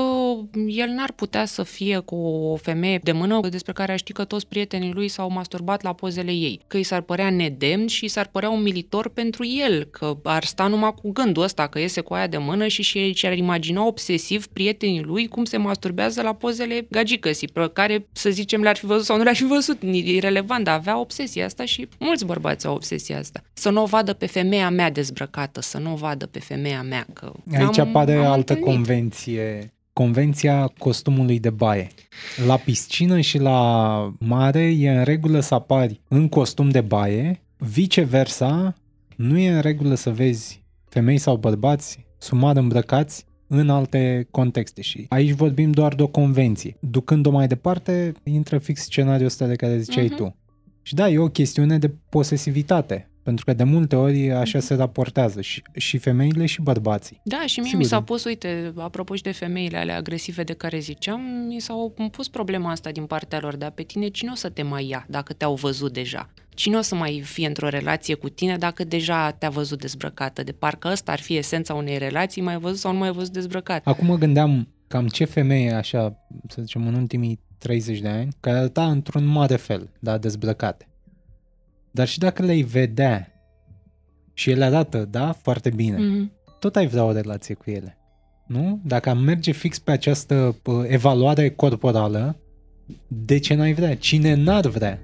[0.66, 4.24] el n-ar putea să fie cu o femeie de mână despre care a ști că
[4.24, 8.26] toți prietenii lui s-au masturbat la pozele ei, că îi s-ar părea nedemn și s-ar
[8.26, 12.26] părea umilitor pentru el, că ar sta numai cu gândul ăsta că iese cu aia
[12.26, 17.70] de mână și și-ar imagina obsesiv prietenii lui cum se masturbează la pozele gagicăsii, pe
[17.72, 21.44] care, să zicem, le-ar fi văzut sau nu le-ar fi văzut, irrelevant, dar avea obsesia
[21.44, 23.42] asta și mulți bărbați au obsesia asta.
[23.52, 27.06] Să nu o vadă pe femeia mea dezbrăcată, să nu o vadă pe femeia mea.
[27.12, 28.64] Că Aici am, apare am altă întâlnit.
[28.64, 31.88] convenție convenția costumului de baie.
[32.46, 38.74] La piscină și la mare e în regulă să apari în costum de baie, viceversa,
[39.16, 45.06] nu e în regulă să vezi femei sau bărbați sumar îmbrăcați în alte contexte și
[45.08, 46.76] aici vorbim doar de o convenție.
[46.80, 50.16] Ducând-o mai departe, intră fix scenariul ăsta de care ziceai uh-huh.
[50.16, 50.36] tu.
[50.82, 53.10] Și da, e o chestiune de posesivitate.
[53.24, 57.20] Pentru că de multe ori așa se raportează și, și femeile și bărbații.
[57.22, 57.82] Da, și mie Sigur.
[57.82, 61.94] mi s-a pus, uite, apropo și de femeile alea agresive de care ziceam, mi s-au
[62.10, 65.06] pus problema asta din partea lor, dar pe tine cine o să te mai ia
[65.08, 66.30] dacă te-au văzut deja?
[66.54, 70.42] Cine o să mai fie într-o relație cu tine dacă deja te-a văzut dezbrăcată?
[70.42, 73.86] De parcă ăsta ar fi esența unei relații, mai văzut sau nu mai văzut dezbrăcat.
[73.86, 78.56] Acum mă gândeam cam ce femeie așa, să zicem, în ultimii 30 de ani, care
[78.56, 80.88] arăta într-un mare fel, da, dezbrăcate.
[81.94, 83.32] Dar și dacă le-ai vedea
[84.32, 86.30] și ele arată, da, foarte bine, mm-hmm.
[86.58, 87.98] tot ai vrea o relație cu ele.
[88.46, 88.80] Nu?
[88.84, 90.56] Dacă am merge fix pe această
[90.88, 92.36] evaluare corporală,
[93.08, 93.96] de ce n-ai vrea?
[93.96, 95.00] Cine n-ar vrea?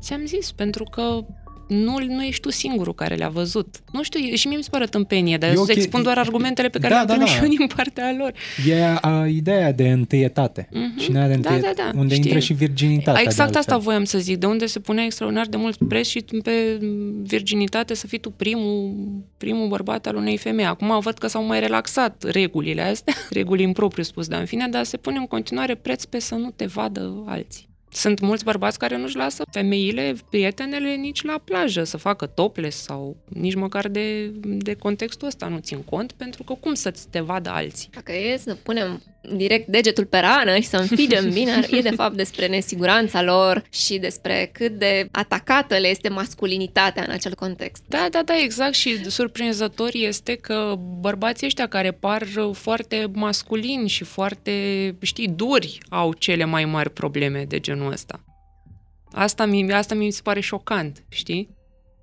[0.00, 1.24] Ți-am zis, pentru că
[1.66, 3.82] nu, nu ești tu singurul care le-a văzut.
[3.92, 5.74] Nu știu, și mie mi se pare tâmpenie, dar eu okay.
[5.76, 7.30] expun doar argumentele pe care da, le-am da, da.
[7.30, 8.32] și eu din partea lor.
[8.68, 10.68] E a, ideea de întâietate.
[10.68, 10.98] Mm-hmm.
[10.98, 11.60] Cine are întâie...
[11.60, 11.98] da, da, da.
[11.98, 12.26] unde Știi?
[12.26, 13.22] intră și virginitatea.
[13.22, 16.78] Exact asta voiam să zic, de unde se punea extraordinar de mult pres și pe
[17.22, 18.94] virginitate să fii tu primul,
[19.36, 20.64] primul bărbat al unei femei.
[20.64, 24.84] Acum văd că s-au mai relaxat regulile astea, reguli propriu spus, dar în fine, dar
[24.84, 27.72] se pune în continuare preț pe să nu te vadă alții.
[27.94, 33.16] Sunt mulți bărbați care nu-și lasă femeile, prietenele, nici la plajă să facă topless sau
[33.28, 37.50] nici măcar de, de contextul ăsta nu țin cont, pentru că cum să-ți te vadă
[37.50, 37.88] alții?
[37.92, 39.02] Dacă e să punem
[39.32, 43.98] direct degetul pe rană și să înfigem bine, e de fapt despre nesiguranța lor și
[43.98, 47.82] despre cât de atacată le este masculinitatea în acel context.
[47.88, 54.04] Da, da, da, exact și surprinzător este că bărbații ăștia care par foarte masculini și
[54.04, 54.52] foarte,
[55.00, 58.20] știi, duri au cele mai mari probleme de genul ăsta.
[59.12, 61.48] Asta mi, asta mi se pare șocant, știi?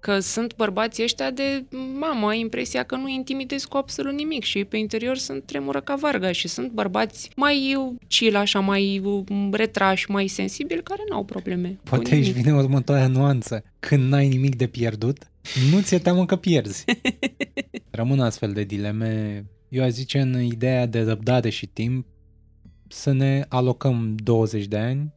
[0.01, 1.65] Că sunt bărbații ăștia de
[1.99, 5.95] mamă, ai impresia că nu intimidezi cu absolut nimic și pe interior sunt tremură ca
[5.95, 7.75] varga și sunt bărbați mai
[8.07, 9.01] chill, așa, mai
[9.51, 11.79] retrași, mai sensibili, care nu au probleme.
[11.83, 13.63] Poate aici vine următoarea nuanță.
[13.79, 15.31] Când n-ai nimic de pierdut,
[15.71, 16.85] nu ți-e teamă că pierzi.
[17.91, 19.45] Rămân astfel de dileme.
[19.69, 22.05] Eu aș zice în ideea de răbdare și timp
[22.87, 25.13] să ne alocăm 20 de ani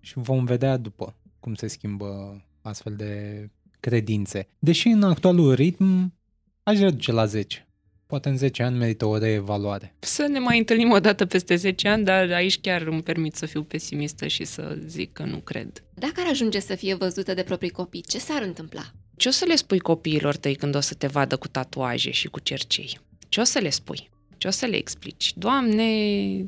[0.00, 3.50] și vom vedea după cum se schimbă astfel de
[3.82, 4.48] credințe.
[4.58, 6.14] Deși în actualul ritm
[6.62, 7.66] aș reduce la 10.
[8.06, 9.94] Poate în 10 ani merită o reevaluare.
[9.98, 13.46] Să ne mai întâlnim o dată peste 10 ani, dar aici chiar îmi permit să
[13.46, 15.82] fiu pesimistă și să zic că nu cred.
[15.94, 18.92] Dacă ar ajunge să fie văzută de proprii copii, ce s-ar întâmpla?
[19.16, 22.28] Ce o să le spui copiilor tăi când o să te vadă cu tatuaje și
[22.28, 22.98] cu cercei?
[23.28, 24.10] Ce o să le spui?
[24.42, 25.32] Ce o să le explici?
[25.36, 25.84] Doamne,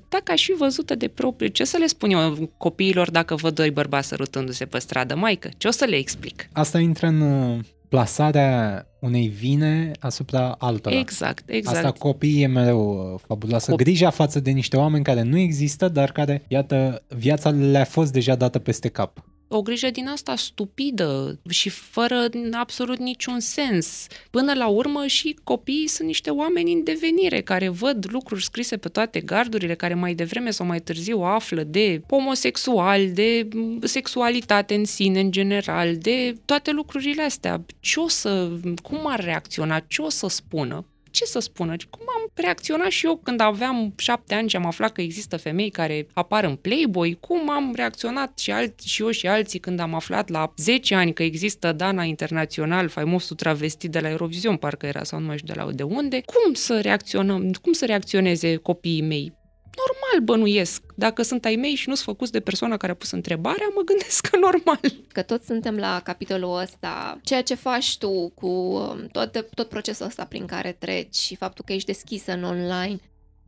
[0.09, 3.55] dacă aș fi văzută de propriu, ce o să le spun eu copiilor dacă văd
[3.55, 5.15] doi bărbați sărutându-se pe stradă?
[5.15, 6.49] Maică, ce o să le explic?
[6.53, 10.99] Asta intră în uh, plasarea unei vine asupra altora.
[10.99, 11.77] Exact, exact.
[11.77, 13.73] Asta copiii e mereu uh, fabuloasă.
[13.73, 18.13] Cop- Grija față de niște oameni care nu există, dar care, iată, viața le-a fost
[18.13, 24.07] deja dată peste cap o grijă din asta stupidă și fără absolut niciun sens.
[24.31, 28.89] Până la urmă și copiii sunt niște oameni în devenire care văd lucruri scrise pe
[28.89, 33.49] toate gardurile, care mai devreme sau mai târziu află de homosexual, de
[33.81, 37.65] sexualitate în sine în general, de toate lucrurile astea.
[37.81, 38.51] Ce o să,
[38.83, 40.85] cum ar reacționa, ce o să spună?
[41.15, 41.75] Ce să spună?
[41.91, 45.71] Cum am reacționat și eu când aveam șapte ani și am aflat că există femei
[45.71, 47.17] care apar în Playboy?
[47.21, 51.13] Cum am reacționat și, alți, și eu și alții când am aflat la 10 ani
[51.13, 55.55] că există Dana Internațional, faimosul travestit de la Eurovision, parcă era sau nu mai știu
[55.55, 56.21] de la de unde?
[56.21, 57.53] Cum să reacționăm?
[57.63, 59.33] Cum să reacționeze copiii mei?
[59.77, 60.83] Normal bănuiesc.
[60.95, 63.83] Dacă sunt ai mei și nu sunt făcuți de persoana care a pus întrebarea, mă
[63.83, 64.81] gândesc că normal.
[65.13, 70.07] Că tot suntem la capitolul ăsta, ceea ce faci tu cu um, tot, tot procesul
[70.07, 72.97] ăsta prin care treci și faptul că ești deschisă în online,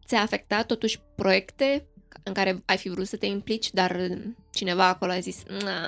[0.07, 1.87] ți-a afectat totuși proiecte
[2.23, 4.09] în care ai fi vrut să te implici, dar
[4.57, 5.43] cineva acolo a zis,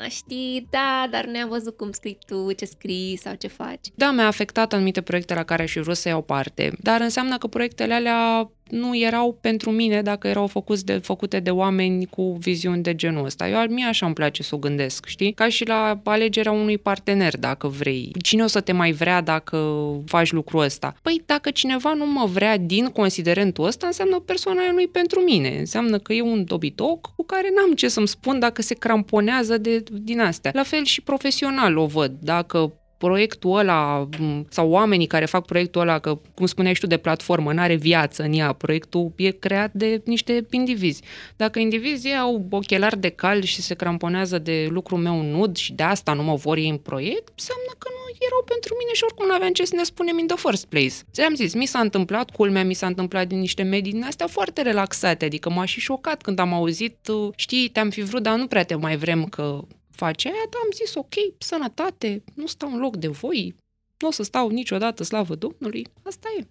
[0.08, 3.86] știi, da, dar ne-am văzut cum scrii tu, ce scrii sau ce faci.
[3.94, 7.38] Da, mi-a afectat anumite proiecte la care aș fi vrut să iau parte, dar înseamnă
[7.38, 12.36] că proiectele alea nu erau pentru mine dacă erau făcuți de, făcute de oameni cu
[12.40, 13.48] viziuni de genul ăsta.
[13.48, 15.32] Eu, mie așa îmi place să o gândesc, știi?
[15.32, 18.12] Ca și la alegerea unui partener, dacă vrei.
[18.22, 20.94] Cine o să te mai vrea dacă faci lucrul ăsta?
[21.02, 25.20] Păi, dacă cineva nu mă vrea din considerentul ăsta, înseamnă că persoana aia nu-i pentru
[25.20, 25.58] mine.
[25.58, 29.82] Înseamnă că e un dobitoc cu care n-am ce să-mi spun dacă se cramponează de,
[29.92, 30.50] din astea.
[30.54, 32.12] La fel și profesional o văd.
[32.20, 34.08] Dacă proiectul ăla
[34.48, 37.74] sau oamenii care fac proiectul ăla, că cum spuneai și tu de platformă, nu are
[37.74, 41.02] viață în ea, proiectul e creat de niște indivizi.
[41.36, 45.82] Dacă indivizii au ochelari de cal și se cramponează de lucrul meu nud și de
[45.82, 49.26] asta nu mă vor ei în proiect, înseamnă că nu erau pentru mine și oricum
[49.26, 50.94] nu aveam ce să ne spunem in the first place.
[51.12, 54.62] Ți-am zis, mi s-a întâmplat, culmea mi s-a întâmplat din niște medii din astea foarte
[54.62, 56.96] relaxate, adică m-a și șocat când am auzit,
[57.36, 59.60] știi, te-am fi vrut, dar nu prea te mai vrem că
[59.98, 63.54] face aia, dar am zis, ok, sănătate, nu stau în loc de voi,
[63.98, 66.46] nu o să stau niciodată, slavă Domnului, asta e.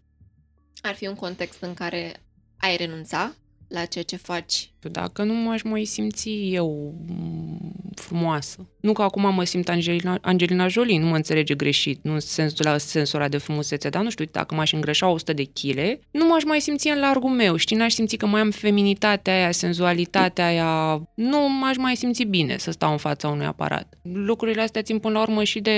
[0.81, 2.23] Ar fi un context în care
[2.57, 3.35] ai renunța
[3.67, 8.67] la ceea ce faci dacă nu m-aș mai simți eu mm, frumoasă.
[8.79, 12.65] Nu că acum mă simt Angelina, Angelina Jolie, nu mă înțelege greșit, nu în sensul,
[12.65, 16.25] la sensul ăla de frumusețe, dar nu știu, dacă m-aș îngrășa 100 de chile, nu
[16.25, 20.45] m-aș mai simți în largul meu, știi, n-aș simți că mai am feminitatea aia, senzualitatea
[20.45, 23.97] aia, nu m-aș mai simți bine să stau în fața unui aparat.
[24.13, 25.77] Lucrurile astea țin până la urmă și de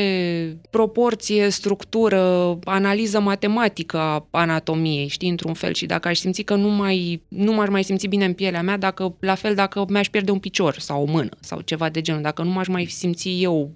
[0.70, 6.70] proporție, structură, analiză matematică a anatomiei, știi, într-un fel, și dacă aș simți că nu,
[6.70, 10.10] mai, nu m-aș mai simți bine în pielea mea, dacă dacă, la fel dacă mi-aș
[10.10, 13.42] pierde un picior sau o mână sau ceva de genul, dacă nu m-aș mai simți
[13.42, 13.72] eu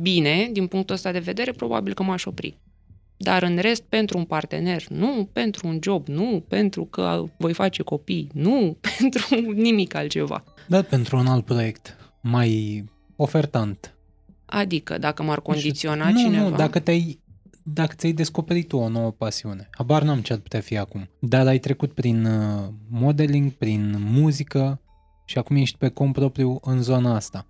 [0.00, 2.58] bine din punctul ăsta de vedere, probabil că m-aș opri.
[3.16, 7.82] Dar în rest, pentru un partener, nu, pentru un job, nu, pentru că voi face
[7.82, 10.44] copii, nu, pentru nimic altceva.
[10.66, 12.84] Dar pentru un alt proiect mai
[13.16, 13.94] ofertant.
[14.46, 16.48] Adică, dacă m-ar condiționa nu, cineva...
[16.48, 17.18] Nu, dacă te-ai
[17.68, 21.46] dacă ți-ai descoperit tu o nouă pasiune, habar n-am ce ar putea fi acum, dar
[21.46, 24.80] ai trecut prin uh, modeling, prin muzică
[25.24, 27.46] și acum ești pe cont propriu în zona asta.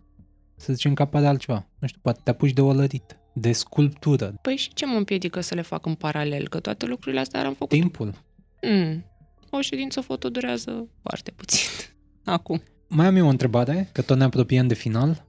[0.57, 1.67] Să zicem că apare altceva.
[1.79, 4.35] Nu știu, poate te apuci de olărit, de sculptură.
[4.43, 6.49] Păi și ce mă împiedică să le fac în paralel?
[6.49, 7.69] Că toate lucrurile astea am făcut.
[7.69, 8.15] Timpul.
[8.63, 9.05] Mm.
[9.51, 11.69] O ședință foto durează foarte puțin.
[12.25, 12.63] Acum.
[12.89, 15.27] Mai am eu o întrebare, că tot ne apropiem de final.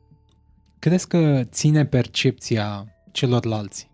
[0.80, 3.90] Crezi că ține percepția celorlalți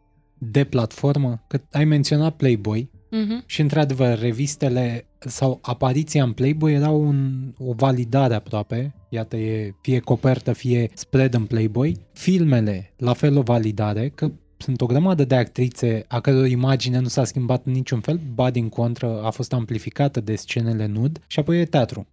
[0.51, 3.45] de platformă, că ai menționat Playboy uh-huh.
[3.45, 9.99] și într-adevăr revistele sau apariția în Playboy era un, o validare aproape, iată e fie
[9.99, 11.97] copertă, fie spread în Playboy.
[12.13, 17.07] Filmele, la fel o validare, că sunt o grămadă de actrițe a căror imagine nu
[17.07, 21.39] s-a schimbat în niciun fel, ba din contră a fost amplificată de scenele nud și
[21.39, 22.07] apoi e teatru.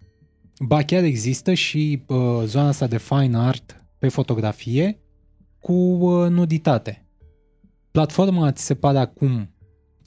[0.58, 4.98] Ba chiar există și uh, zona asta de fine art pe fotografie
[5.58, 7.04] cu uh, nuditate.
[7.90, 9.54] Platforma ți se pare acum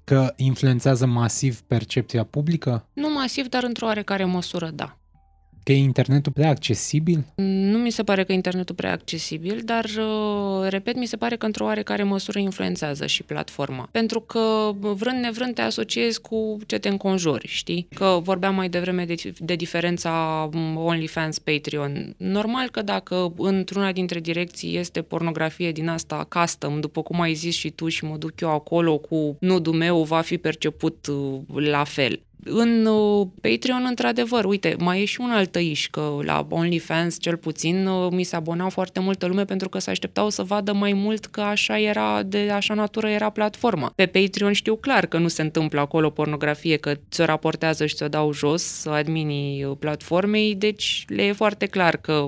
[0.03, 2.89] că influențează masiv percepția publică?
[2.93, 4.97] Nu masiv, dar într-o oarecare măsură, da.
[5.63, 7.25] Că e internetul prea accesibil?
[7.35, 11.45] Nu mi se pare că internetul prea accesibil, dar, uh, repet, mi se pare că
[11.45, 13.89] într-o oarecare măsură influențează și platforma.
[13.91, 17.87] Pentru că, vrând nevrând, te asociezi cu ce te înconjori, știi?
[17.95, 22.13] Că vorbeam mai devreme de, de diferența um, OnlyFans, Patreon.
[22.17, 27.55] Normal că dacă într-una dintre direcții este pornografie din asta custom, după cum ai zis
[27.55, 31.83] și tu și mă duc eu acolo cu nudul meu, va fi perceput uh, la
[31.83, 32.21] fel.
[32.45, 37.37] În uh, Patreon, într-adevăr, uite, mai e și un alt tăiș, că la OnlyFans, cel
[37.37, 40.93] puțin, uh, mi se abonau foarte multă lume pentru că se așteptau să vadă mai
[40.93, 43.91] mult că așa era, de așa natură era platforma.
[43.95, 48.07] Pe Patreon știu clar că nu se întâmplă acolo pornografie, că ți-o raportează și ți-o
[48.07, 52.27] dau jos adminii uh, platformei, deci le e foarte clar că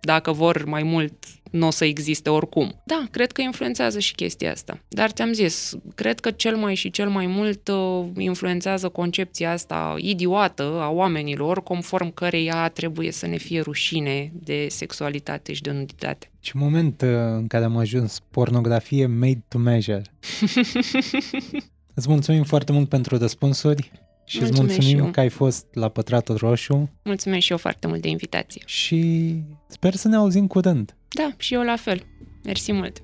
[0.00, 1.12] dacă vor mai mult
[1.50, 2.80] nu o să existe oricum.
[2.84, 4.80] Da, cred că influențează și chestia asta.
[4.88, 9.94] Dar ți-am zis, cred că cel mai și cel mai mult uh, influențează concepția asta
[9.98, 16.30] idiotă a oamenilor, conform căreia trebuie să ne fie rușine de sexualitate și de nuditate.
[16.40, 20.02] Ce moment uh, în care am ajuns pornografie made to measure.
[21.94, 23.90] Îți mulțumim foarte mult pentru răspunsuri.
[24.28, 26.90] Și Mulțumesc îți mulțumim și că ai fost la Pătratul Roșu.
[27.04, 28.62] Mulțumesc și eu foarte mult de invitație.
[28.64, 29.32] Și
[29.66, 30.96] sper să ne auzim curând.
[31.08, 32.02] Da, și eu la fel.
[32.44, 33.02] Mersi mult.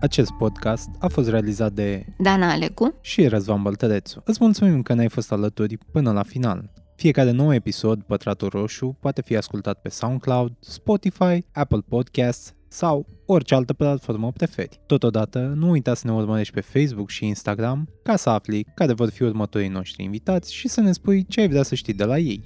[0.00, 4.22] Acest podcast a fost realizat de Dana Alecu și Răzvan Băltărețu.
[4.24, 6.72] Îți mulțumim că ne-ai fost alături până la final.
[6.96, 13.54] Fiecare nou episod, Pătratul Roșu, poate fi ascultat pe SoundCloud, Spotify, Apple Podcasts sau orice
[13.54, 14.80] altă platformă preferi.
[14.86, 19.10] Totodată, nu uita să ne urmărești pe Facebook și Instagram ca să afli care vor
[19.10, 22.18] fi următorii noștri invitați și să ne spui ce ai vrea să știi de la
[22.18, 22.42] ei.